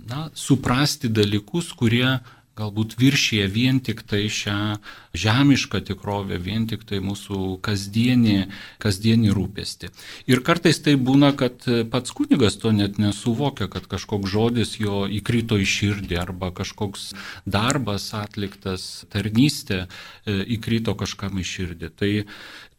na, 0.08 0.30
suprasti 0.34 1.12
dalykus, 1.12 1.74
kurie 1.76 2.22
galbūt 2.62 2.95
viršyje 3.02 3.47
vien 3.52 3.82
tik 3.84 4.04
tai 4.08 4.28
šią 4.32 4.78
žemišką 5.17 5.82
tikrovę, 5.89 6.38
vien 6.39 6.67
tik 6.69 6.86
tai 6.88 7.02
mūsų 7.04 7.58
kasdienį, 7.65 8.38
kasdienį 8.82 9.34
rūpestį. 9.36 9.91
Ir 10.32 10.43
kartais 10.47 10.80
tai 10.86 10.95
būna, 10.95 11.34
kad 11.38 11.65
pats 11.91 12.15
kunigas 12.15 12.60
to 12.62 12.71
net 12.76 13.00
nesuvokia, 13.02 13.67
kad 13.71 13.89
kažkoks 13.91 14.32
žodis 14.32 14.78
jo 14.80 15.04
įkrito 15.10 15.60
į 15.60 15.67
širdį 15.76 16.19
arba 16.21 16.52
kažkoks 16.56 17.12
darbas 17.45 18.12
atliktas, 18.17 19.06
tarnystė 19.12 19.84
e, 19.84 20.39
įkrito 20.58 20.95
kažkam 21.00 21.41
į 21.41 21.47
širdį. 21.52 21.91
Tai, 22.00 22.12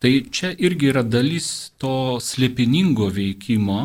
tai 0.02 0.14
čia 0.30 0.54
irgi 0.56 0.92
yra 0.92 1.04
dalis 1.04 1.72
to 1.82 2.18
slėpiningo 2.22 3.10
veikimo, 3.12 3.82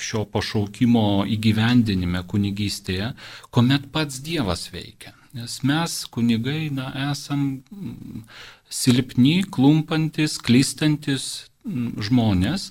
šio 0.00 0.24
pašaukimo 0.32 1.26
įgyvendinime 1.36 2.24
kunigystėje, 2.30 3.12
kuomet 3.52 3.90
pats 3.92 4.22
Dievas 4.24 4.70
veikia. 4.72 5.19
Nes 5.30 5.60
mes, 5.62 5.92
kunigai, 6.10 6.70
na, 6.74 6.88
esam 7.12 7.62
mm, 7.70 8.22
silpni, 8.66 9.44
klumpantis, 9.46 10.40
klystantis 10.42 11.26
mm, 11.62 12.02
žmonės, 12.08 12.70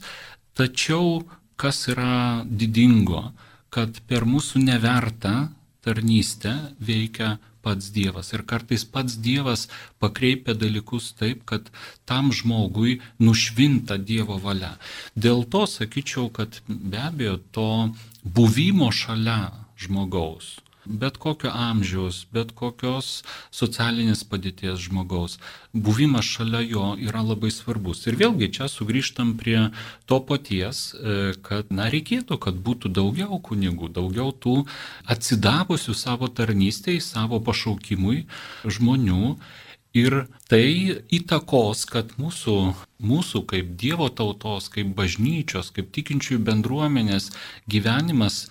tačiau 0.59 1.21
kas 1.59 1.85
yra 1.93 2.43
didingo, 2.43 3.29
kad 3.71 4.01
per 4.11 4.27
mūsų 4.27 4.63
nevertą 4.65 5.35
tarnystę 5.87 6.53
veikia 6.83 7.37
pats 7.63 7.93
Dievas. 7.95 8.33
Ir 8.35 8.43
kartais 8.43 8.83
pats 8.83 9.15
Dievas 9.23 9.67
pakreipia 10.03 10.51
dalykus 10.51 11.13
taip, 11.15 11.45
kad 11.47 11.71
tam 12.03 12.33
žmogui 12.35 12.99
nušvinta 13.23 13.95
Dievo 14.03 14.35
valia. 14.43 14.75
Dėl 15.15 15.45
to 15.47 15.63
sakyčiau, 15.63 16.27
kad 16.27 16.59
be 16.67 16.99
abejo 17.07 17.39
to 17.55 17.69
buvimo 18.23 18.91
šalia 18.91 19.53
žmogaus 19.79 20.57
bet 20.89 21.17
kokio 21.21 21.51
amžiaus, 21.53 22.23
bet 22.33 22.51
kokios 22.57 23.21
socialinės 23.53 24.25
padėties 24.27 24.81
žmogaus. 24.87 25.37
Buvimas 25.73 26.25
šalia 26.25 26.63
jo 26.65 26.85
yra 26.97 27.21
labai 27.21 27.51
svarbus. 27.53 28.03
Ir 28.09 28.17
vėlgi 28.19 28.49
čia 28.57 28.69
sugrįžtam 28.71 29.35
prie 29.37 29.69
to 30.09 30.19
paties, 30.25 30.89
e, 30.93 31.33
kad, 31.45 31.69
na, 31.69 31.87
reikėtų, 31.93 32.39
kad 32.41 32.57
būtų 32.57 32.91
daugiau 32.97 33.37
kunigų, 33.37 33.91
daugiau 33.93 34.33
tų 34.33 34.63
atsidavusių 35.05 35.93
savo 35.93 36.27
tarnystėj, 36.27 36.99
savo 37.05 37.39
pašaukimui 37.39 38.25
žmonių. 38.65 39.35
Ir 39.97 40.13
tai 40.45 41.01
įtakos, 41.09 41.87
kad 41.89 42.11
mūsų, 42.21 42.55
mūsų 43.01 43.41
kaip 43.49 43.71
Dievo 43.73 44.09
tautos, 44.13 44.69
kaip 44.69 44.91
bažnyčios, 44.97 45.71
kaip 45.73 45.89
tikinčiųjų 45.95 46.43
bendruomenės 46.45 47.31
gyvenimas 47.65 48.43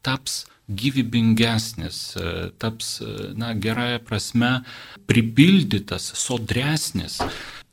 taps 0.00 0.46
gyvybingesnis, 0.68 2.16
e, 2.16 2.50
taps, 2.58 3.00
e, 3.00 3.32
na, 3.34 3.54
gerąją 3.54 3.98
prasme 3.98 4.62
pripildytas, 5.06 6.12
sodresnis. 6.18 7.20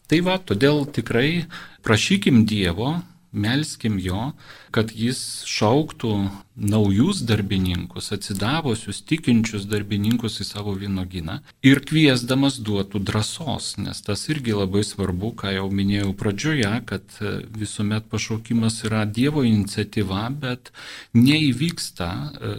Tai 0.08 0.20
va, 0.22 0.38
todėl 0.38 0.86
tikrai 0.94 1.46
prašykim 1.86 2.44
Dievo, 2.46 3.00
melskim 3.34 3.98
jo, 4.00 4.32
kad 4.74 4.92
jis 4.96 5.44
šauktų 5.50 6.14
naujus 6.56 7.24
darbininkus, 7.26 8.12
atsidavusius, 8.14 9.02
tikinčius 9.10 9.66
darbininkus 9.70 10.38
į 10.44 10.46
savo 10.46 10.76
vynoginą 10.78 11.40
ir 11.66 11.82
kviesdamas 11.82 12.60
duotų 12.62 13.02
drąsos, 13.02 13.72
nes 13.82 14.02
tas 14.06 14.28
irgi 14.30 14.54
labai 14.54 14.84
svarbu, 14.86 15.34
ką 15.42 15.56
jau 15.56 15.66
minėjau 15.74 16.14
pradžioje, 16.18 16.72
kad 16.90 17.18
visuomet 17.58 18.06
pašaukimas 18.12 18.84
yra 18.86 19.04
Dievo 19.10 19.44
iniciatyva, 19.48 20.28
bet 20.44 20.70
neįvyksta 21.18 22.10
e, 22.14 22.56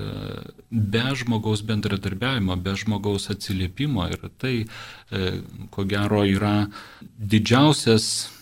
be 0.71 1.07
žmogaus 1.23 1.63
bendradarbiavimo, 1.67 2.59
be 2.59 2.75
žmogaus 2.79 3.31
atsiliepimo 3.31 4.09
ir 4.11 4.31
tai, 4.43 4.57
e, 4.65 5.35
ko 5.71 5.87
gero, 5.87 6.25
yra 6.27 6.57
didžiausias 7.19 8.35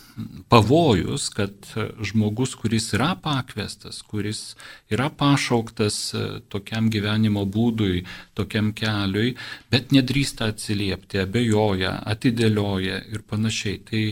pavojus, 0.52 1.28
kad 1.32 1.66
žmogus, 2.04 2.54
kuris 2.58 2.90
yra 2.96 3.12
pakvestas, 3.22 4.02
kuris 4.02 4.54
yra 4.92 5.08
pašauktas 5.10 5.98
e, 6.14 6.22
tokiam 6.52 6.90
gyvenimo 6.92 7.44
būdui, 7.48 8.04
tokiam 8.38 8.72
keliui, 8.76 9.34
bet 9.72 9.92
nedrįsta 9.96 10.52
atsiliepti, 10.52 11.22
abejoja, 11.22 11.96
atidėlioja 12.14 13.02
ir 13.12 13.26
panašiai. 13.28 13.82
Tai 13.88 14.02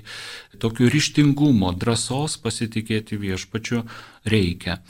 tokio 0.60 0.90
ryštingumo, 0.92 1.72
drąsos 1.78 2.38
pasitikėti 2.42 3.20
viešpačiu 3.20 3.84
reikia. 4.28 4.80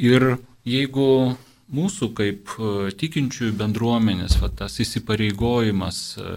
Ir 0.00 0.36
jeigu 0.68 1.36
mūsų 1.70 2.10
kaip 2.18 2.56
e, 2.58 2.90
tikinčiųjų 3.00 3.54
bendruomenės, 3.60 4.38
va, 4.42 4.50
tas 4.62 4.78
įsipareigojimas 4.82 6.02
e, 6.18 6.32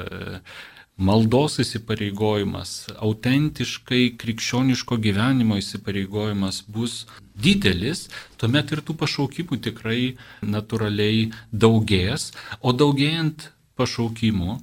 maldos 0.97 1.57
įsipareigojimas, 1.63 2.93
autentiškai 3.01 4.13
krikščioniško 4.21 4.97
gyvenimo 5.01 5.57
įsipareigojimas 5.57 6.63
bus 6.69 7.03
didelis, 7.33 8.07
tuomet 8.37 8.71
ir 8.71 8.83
tų 8.85 8.95
pašaukimų 9.01 9.59
tikrai 9.69 10.13
natūraliai 10.45 11.31
daugės, 11.51 12.31
o 12.61 12.73
daugėjant 12.73 13.49
pašaukimų 13.79 14.59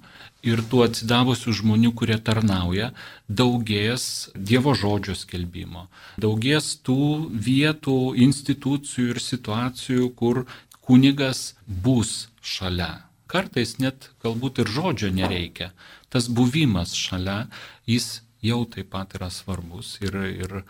ir 0.46 0.62
tų 0.70 0.84
atsidavusių 0.86 1.52
žmonių, 1.60 1.92
kurie 1.98 2.16
tarnauja, 2.22 2.92
daugės 3.28 4.30
Dievo 4.34 4.74
žodžio 4.78 5.18
skelbimo, 5.18 5.88
daugės 6.16 6.76
tų 6.86 7.28
vietų, 7.34 8.14
institucijų 8.16 9.16
ir 9.16 9.22
situacijų, 9.26 10.10
kur 10.14 10.44
kunigas 10.80 11.54
bus 11.66 12.28
šalia. 12.40 13.09
Kartais 13.30 13.76
net 13.78 14.10
galbūt 14.24 14.58
ir 14.64 14.72
žodžio 14.74 15.12
nereikia, 15.14 15.70
tas 16.10 16.26
buvimas 16.26 16.96
šalia, 16.98 17.44
jis 17.86 18.22
jau 18.42 18.64
taip 18.66 18.90
pat 18.90 19.14
yra 19.18 19.30
svarbus 19.30 19.98
ir, 20.02 20.16
ir, 20.42 20.62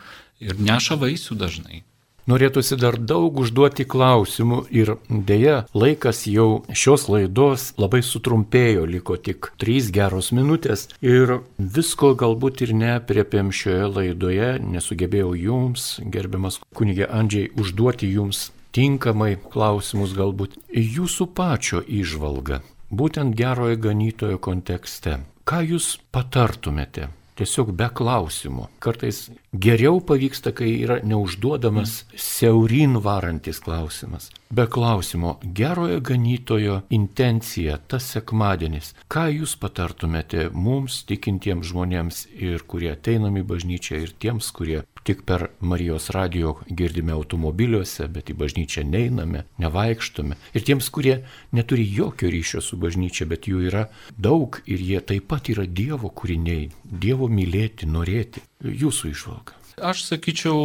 ir 0.44 0.61
neša 0.61 0.99
vaisių 1.01 1.38
dažnai. 1.40 1.85
Norėtųsi 2.29 2.77
dar 2.79 2.99
daug 3.01 3.40
užduoti 3.42 3.87
klausimų 3.88 4.61
ir 4.77 4.92
dėja 5.09 5.64
laikas 5.75 6.27
jau 6.29 6.62
šios 6.68 7.09
laidos 7.11 7.70
labai 7.81 8.03
sutrumpėjo, 8.07 8.85
liko 8.87 9.16
tik 9.16 9.51
trys 9.59 9.88
geros 9.94 10.31
minutės 10.37 10.87
ir 11.01 11.40
visko 11.59 12.12
galbūt 12.20 12.62
ir 12.66 12.77
neapriepėm 12.77 13.51
šioje 13.51 13.88
laidoje, 13.96 14.53
nesugebėjau 14.62 15.33
jums, 15.40 15.90
gerbiamas 16.05 16.61
kunigė 16.77 17.09
Andžiai, 17.09 17.51
užduoti 17.57 18.12
jums 18.12 18.51
tinkamai 18.77 19.37
klausimus 19.53 20.13
galbūt 20.19 20.59
jūsų 20.71 21.31
pačio 21.35 21.83
išvalga 21.87 22.61
būtent 22.91 23.37
gerojo 23.39 23.79
ganytojo 23.79 24.39
kontekste. 24.43 25.21
Ką 25.47 25.63
jūs 25.67 25.97
patartumėte? 26.15 27.09
Tiesiog 27.39 27.73
be 27.73 27.89
klausimų. 27.89 28.69
Kartais 28.83 29.31
geriau 29.53 30.01
pavyksta, 30.01 30.53
kai 30.53 30.71
yra 30.85 31.01
neužduodamas 31.03 32.05
siaurin 32.15 33.01
varantis 33.03 33.61
klausimas. 33.61 34.31
Be 34.51 34.67
klausimo, 34.67 35.39
gerojo 35.43 36.01
ganytojo 36.01 36.81
intencija, 36.91 37.79
tas 37.79 38.07
sekmadienis. 38.15 38.95
Ką 39.11 39.29
jūs 39.31 39.57
patartumėte 39.63 40.49
mums, 40.55 41.05
tikintiems 41.07 41.71
žmonėms 41.71 42.25
ir 42.35 42.65
kurie 42.67 42.91
ateinam 42.95 43.39
į 43.39 43.45
bažnyčią 43.47 44.01
ir 44.03 44.15
tiems, 44.19 44.51
kurie 44.55 44.83
tik 45.07 45.23
per 45.27 45.49
Marijos 45.61 46.11
radio 46.15 46.57
girdime 46.67 47.15
automobiliuose, 47.15 48.09
bet 48.13 48.31
į 48.31 48.37
bažnyčią 48.43 48.85
neiname, 48.91 49.45
nevaikštome. 49.63 50.37
Ir 50.55 50.67
tiems, 50.67 50.91
kurie 50.91 51.21
neturi 51.57 51.87
jokio 51.87 52.31
ryšio 52.31 52.63
su 52.65 52.79
bažnyčia, 52.79 53.27
bet 53.31 53.49
jų 53.51 53.65
yra 53.71 53.87
daug 54.19 54.61
ir 54.67 54.83
jie 54.83 55.01
taip 55.01 55.31
pat 55.31 55.51
yra 55.55 55.67
Dievo 55.67 56.11
kūriniai, 56.11 56.71
Dievo 56.85 57.31
mylėti, 57.31 57.87
norėti. 57.87 58.45
Jūsų 58.61 59.14
išvalga. 59.14 59.57
Aš 59.81 60.03
sakyčiau, 60.05 60.59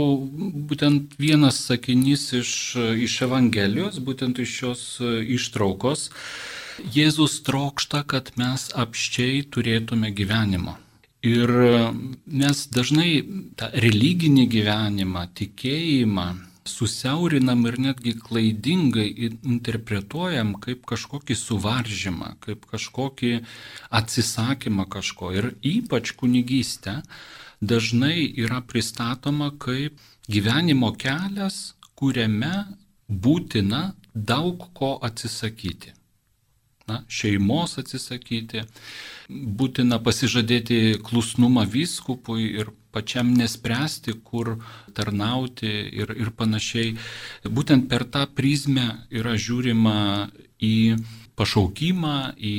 būtent 0.67 1.13
vienas 1.21 1.61
sakinys 1.69 2.33
iš, 2.35 2.51
iš 2.99 3.21
Evangelijos, 3.23 4.01
būtent 4.03 4.41
iš 4.43 4.55
šios 4.59 4.81
ištraukos. 5.37 6.09
Jėzus 6.91 7.39
trokšta, 7.47 8.03
kad 8.03 8.33
mes 8.35 8.67
apščiai 8.75 9.45
turėtume 9.47 10.11
gyvenimą. 10.11 10.75
Ir 11.25 11.49
mes 12.27 12.65
dažnai 12.75 13.23
tą 13.57 13.71
religinį 13.85 14.43
gyvenimą, 14.51 15.23
tikėjimą 15.39 16.27
susiaurinam 16.65 17.63
ir 17.69 17.77
netgi 17.81 18.13
klaidingai 18.19 19.07
interpretuojam 19.29 20.55
kaip 20.61 20.83
kažkokį 20.89 21.37
suvaržymą, 21.37 22.35
kaip 22.45 22.65
kažkokį 22.69 23.31
atsisakymą 23.99 24.87
kažko. 24.89 25.31
Ir 25.37 25.49
ypač 25.65 26.13
kunigystė 26.19 26.99
dažnai 27.71 28.29
yra 28.45 28.61
pristatoma 28.69 29.51
kaip 29.65 29.99
gyvenimo 30.31 30.93
kelias, 31.01 31.75
kuriame 31.95 32.55
būtina 33.07 33.83
daug 34.15 34.67
ko 34.77 34.95
atsisakyti 35.09 35.93
na, 36.89 37.01
šeimos 37.09 37.79
atsisakyti, 37.81 38.63
būtina 39.29 39.99
pasižadėti 40.05 40.99
klusnumą 41.05 41.65
vyskupui 41.69 42.45
ir 42.61 42.71
pačiam 42.95 43.33
nespręsti, 43.35 44.19
kur 44.23 44.55
tarnauti 44.95 45.71
ir, 45.99 46.13
ir 46.15 46.31
panašiai. 46.37 46.95
Būtent 47.43 47.89
per 47.91 48.05
tą 48.11 48.25
prizmę 48.37 48.87
yra 49.11 49.35
žiūrima 49.35 49.97
į 50.63 50.75
pašaukimą, 51.39 52.35
į 52.39 52.55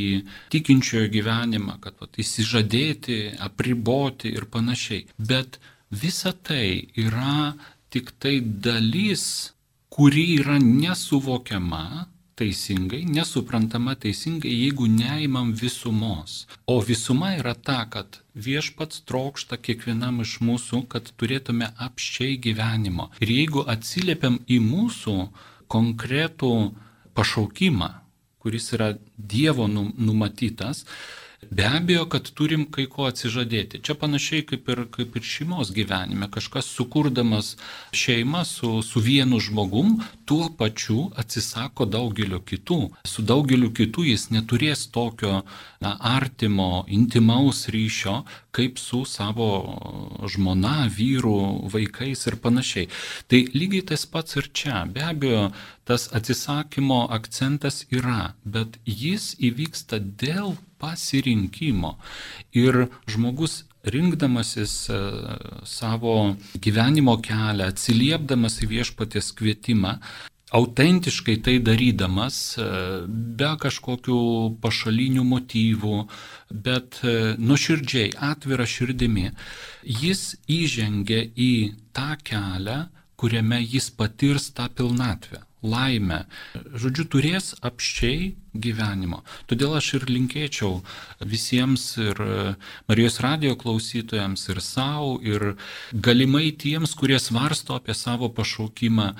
tikinčiojo 0.52 1.10
gyvenimą, 1.12 1.78
kad 1.84 1.96
pat, 2.00 2.18
įsižadėti, 2.22 3.38
apriboti 3.48 4.34
ir 4.36 4.48
panašiai. 4.52 5.06
Bet 5.18 5.60
visa 5.90 6.32
tai 6.32 6.88
yra 6.96 7.54
tik 7.90 8.12
tai 8.20 8.40
dalis, 8.40 9.54
kuri 9.88 10.26
yra 10.40 10.58
nesuvokiama 10.60 12.06
teisingai, 12.36 13.04
nesuprantama 13.08 13.94
teisingai, 13.96 14.52
jeigu 14.52 14.86
neimam 14.92 15.54
visumos. 15.56 16.44
O 16.68 16.80
visuma 16.84 17.32
yra 17.38 17.54
ta, 17.54 17.78
kad 17.88 18.20
viešpats 18.36 19.06
trokšta 19.08 19.56
kiekvienam 19.56 20.20
iš 20.24 20.36
mūsų, 20.44 20.82
kad 20.92 21.08
turėtume 21.16 21.70
apščiai 21.88 22.36
gyvenimo. 22.46 23.08
Ir 23.24 23.32
jeigu 23.38 23.64
atsiliepiam 23.64 24.36
į 24.52 24.60
mūsų 24.66 25.16
konkretų 25.72 26.52
pašaukimą, 27.16 27.90
kuris 28.46 28.68
yra 28.76 28.92
Dievo 29.18 29.66
numatytas, 29.66 30.84
Be 31.50 31.66
abejo, 31.66 32.06
kad 32.08 32.30
turim 32.32 32.64
kai 32.72 32.86
ko 32.90 33.04
atsižadėti. 33.10 33.82
Čia 33.84 33.94
panašiai 34.00 34.44
kaip 34.48 34.68
ir, 34.72 34.82
kaip 34.92 35.16
ir 35.18 35.24
šeimos 35.24 35.70
gyvenime. 35.76 36.30
Kažkas 36.32 36.68
sukurdamas 36.72 37.54
šeimą 37.92 38.42
su, 38.48 38.70
su 38.82 39.00
vienu 39.04 39.40
žmogum, 39.40 39.98
tuo 40.24 40.48
pačiu 40.58 41.10
atsisako 41.20 41.84
daugelio 41.92 42.40
kitų. 42.40 42.80
Su 43.04 43.22
daugeliu 43.22 43.68
kitų 43.76 44.06
jis 44.08 44.30
neturės 44.32 44.86
tokio 44.92 45.42
na, 45.84 45.92
artimo, 46.00 46.86
intimaus 46.88 47.66
ryšio, 47.68 48.22
kaip 48.56 48.80
su 48.80 49.04
savo 49.04 49.50
žmona, 50.32 50.88
vyru, 50.88 51.68
vaikais 51.72 52.26
ir 52.30 52.38
panašiai. 52.40 52.88
Tai 53.28 53.42
lygiai 53.52 53.84
tas 53.92 54.06
pats 54.08 54.40
ir 54.40 54.48
čia. 54.56 54.86
Be 54.88 55.04
abejo, 55.04 55.50
tas 55.84 56.08
atsisakymo 56.16 57.04
akcentas 57.12 57.84
yra, 57.92 58.32
bet 58.44 58.80
jis 58.88 59.34
įvyksta 59.36 60.00
dėl 60.00 60.56
pasirinkimo. 60.86 61.96
Ir 62.62 62.86
žmogus 63.10 63.64
rinkdamasis 63.86 64.74
e, 64.90 65.00
savo 65.64 66.14
gyvenimo 66.62 67.16
kelią, 67.22 67.70
atsiliepdamas 67.70 68.60
į 68.64 68.70
viešpatės 68.74 69.30
kvietimą, 69.38 69.96
autentiškai 70.56 71.36
tai 71.46 71.56
darydamas, 71.68 72.38
e, 72.58 72.66
be 73.38 73.52
kažkokių 73.62 74.18
pašalinių 74.62 75.24
motyvų, 75.30 76.02
bet 76.66 77.00
e, 77.02 77.16
nuoširdžiai, 77.38 78.12
atvira 78.30 78.66
širdimi, 78.66 79.30
jis 80.02 80.28
įžengia 80.50 81.22
į 81.34 81.52
tą 81.96 82.14
kelią, 82.26 82.84
kuriame 83.16 83.62
jis 83.62 83.90
patirs 83.96 84.50
tą 84.56 84.68
pilnatvę 84.68 85.46
laimę. 85.66 86.24
Žodžiu, 86.54 87.06
turės 87.12 87.54
apščiai 87.66 88.34
gyvenimo. 88.54 89.22
Todėl 89.50 89.76
aš 89.78 89.92
ir 89.98 90.06
linkėčiau 90.10 90.80
visiems 91.20 91.84
ir 92.00 92.20
Marijos 92.88 93.18
radio 93.24 93.56
klausytojams, 93.60 94.46
ir 94.52 94.62
savo, 94.64 95.16
ir 95.32 95.56
galimai 95.92 96.52
tiems, 96.52 96.94
kurie 96.98 97.18
svarsto 97.22 97.76
apie 97.76 97.96
savo 97.96 98.30
pašaukimą, 98.32 99.10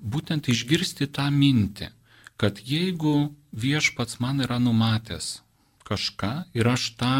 būtent 0.00 0.50
išgirsti 0.50 1.10
tą 1.14 1.28
mintį, 1.34 1.92
kad 2.40 2.58
jeigu 2.64 3.30
viešpats 3.52 4.20
man 4.24 4.42
yra 4.46 4.58
numatęs 4.62 5.38
kažką 5.90 6.32
ir 6.54 6.70
aš 6.70 6.94
tą 7.00 7.14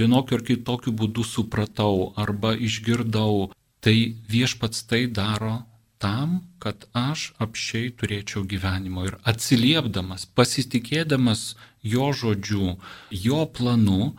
vienokiu 0.00 0.36
ar 0.38 0.44
kitokiu 0.44 0.92
būdu 0.92 1.24
supratau 1.24 2.12
arba 2.20 2.52
išgirdau, 2.68 3.50
tai 3.80 3.96
viešpats 4.28 4.84
tai 4.90 5.06
daro 5.08 5.62
tam, 6.02 6.40
kad 6.62 6.86
aš 6.98 7.30
apšiai 7.42 7.92
turėčiau 7.98 8.42
gyvenimo 8.48 9.06
ir 9.06 9.18
atsiliepdamas, 9.32 10.26
pasitikėdamas 10.38 11.54
jo 11.94 12.10
žodžiu, 12.20 12.76
jo 13.24 13.40
planu, 13.56 14.12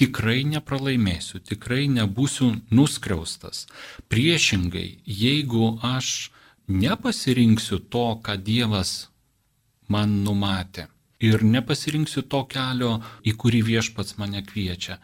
tikrai 0.00 0.44
nepralaimėsiu, 0.48 1.40
tikrai 1.44 1.86
nebūsiu 1.92 2.52
nuskriaustas. 2.72 3.66
Priešingai, 4.12 5.00
jeigu 5.04 5.74
aš 5.84 6.30
nepasirinksiu 6.68 7.80
to, 7.92 8.06
ką 8.24 8.36
Dievas 8.40 8.94
man 9.88 10.20
numatė 10.24 10.86
ir 11.20 11.44
nepasirinksiu 11.44 12.24
to 12.32 12.44
kelio, 12.48 12.98
į 13.28 13.36
kurį 13.40 13.60
viešpats 13.72 14.16
mane 14.20 14.40
kviečia, 14.46 14.96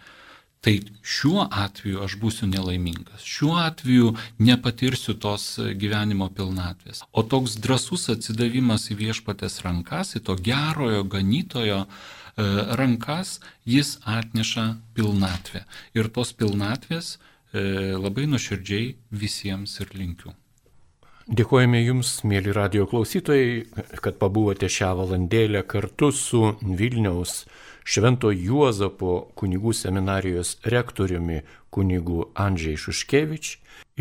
Tai 0.66 0.80
šiuo 1.06 1.44
atveju 1.46 2.00
aš 2.02 2.16
būsiu 2.18 2.48
nelaimingas, 2.50 3.22
šiuo 3.22 3.52
atveju 3.62 4.08
nepatirsiu 4.42 5.12
tos 5.22 5.44
gyvenimo 5.78 6.26
pilnatvės. 6.34 7.04
O 7.14 7.22
toks 7.22 7.54
drasus 7.62 8.08
atsidavimas 8.10 8.88
į 8.90 8.96
viešpatės 8.98 9.60
rankas, 9.62 10.16
į 10.18 10.24
to 10.26 10.34
gerojo 10.48 11.04
ganytojo 11.12 11.84
e, 11.84 11.86
rankas, 12.80 13.36
jis 13.62 13.92
atneša 14.02 14.64
pilnatvę. 14.98 15.62
Ir 15.94 16.10
tos 16.10 16.34
pilnatvės 16.34 17.12
e, 17.14 17.94
labai 17.94 18.26
nuoširdžiai 18.32 18.90
visiems 19.22 19.76
ir 19.86 19.94
linkiu. 19.94 20.34
Dėkojame 21.30 21.84
Jums, 21.84 22.24
mėly 22.26 22.50
radio 22.58 22.88
klausytojai, 22.90 23.62
kad 24.02 24.18
pabuvote 24.18 24.66
šią 24.66 24.92
valandėlę 24.98 25.62
kartu 25.70 26.10
su 26.10 26.42
Vilniaus 26.58 27.44
Švento 27.87 28.32
Juozapo 28.34 29.28
kunigų 29.39 29.70
seminarijos 29.76 30.57
rektoriumi 30.66 31.43
kunigu 31.70 32.32
Andžiai 32.34 32.78
Šuškevič 32.82 33.51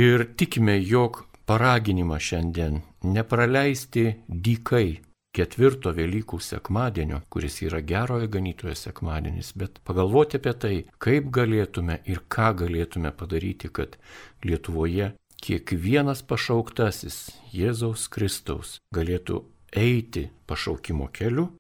ir 0.02 0.26
tikime, 0.38 0.80
jog 0.82 1.22
paraginimą 1.46 2.18
šiandien 2.18 2.82
nepraleisti 3.06 4.08
dykai 4.28 5.02
ketvirto 5.36 5.92
Velykų 5.94 6.40
sekmadienio, 6.42 7.20
kuris 7.30 7.60
yra 7.66 7.82
gerojo 7.86 8.30
ganytojo 8.32 8.74
sekmadienis, 8.80 9.52
bet 9.60 9.82
pagalvoti 9.86 10.40
apie 10.40 10.54
tai, 10.64 10.76
kaip 10.98 11.28
galėtume 11.36 12.00
ir 12.10 12.24
ką 12.32 12.54
galėtume 12.64 13.12
padaryti, 13.20 13.70
kad 13.70 14.00
Lietuvoje 14.48 15.12
kiekvienas 15.46 16.24
pašauktasis 16.26 17.20
Jėzaus 17.54 18.08
Kristaus 18.10 18.80
galėtų 18.96 19.44
eiti 19.76 20.30
pašaukimo 20.48 21.12
keliu 21.14 21.52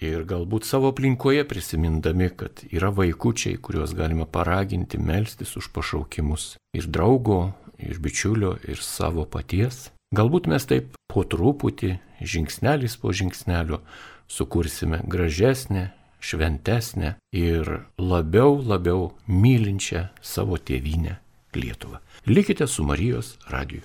Ir 0.00 0.24
galbūt 0.24 0.64
savo 0.64 0.94
aplinkoje 0.94 1.42
prisimindami, 1.44 2.30
kad 2.32 2.62
yra 2.72 2.88
vaikučiai, 2.96 3.58
kuriuos 3.60 3.92
galima 3.92 4.24
paraginti 4.24 4.96
melstis 4.96 5.52
už 5.60 5.68
pašaukimus 5.76 6.54
ir 6.72 6.86
draugo, 6.88 7.52
ir 7.76 8.00
bičiulio, 8.00 8.54
ir 8.64 8.80
savo 8.80 9.26
paties. 9.28 9.90
Galbūt 10.16 10.48
mes 10.50 10.64
taip 10.66 10.96
po 11.10 11.22
truputį, 11.28 11.98
žingsnelis 12.24 12.96
po 12.96 13.12
žingsnelio, 13.12 13.82
sukursime 14.30 15.02
gražesnę, 15.04 15.90
šventesnę 16.20 17.14
ir 17.36 17.70
labiau, 18.00 18.56
labiau 18.56 19.12
mylinčią 19.28 20.08
savo 20.22 20.56
tėvynę 20.56 21.18
Lietuvą. 21.54 22.00
Likite 22.26 22.66
su 22.66 22.84
Marijos 22.86 23.36
radiju. 23.50 23.82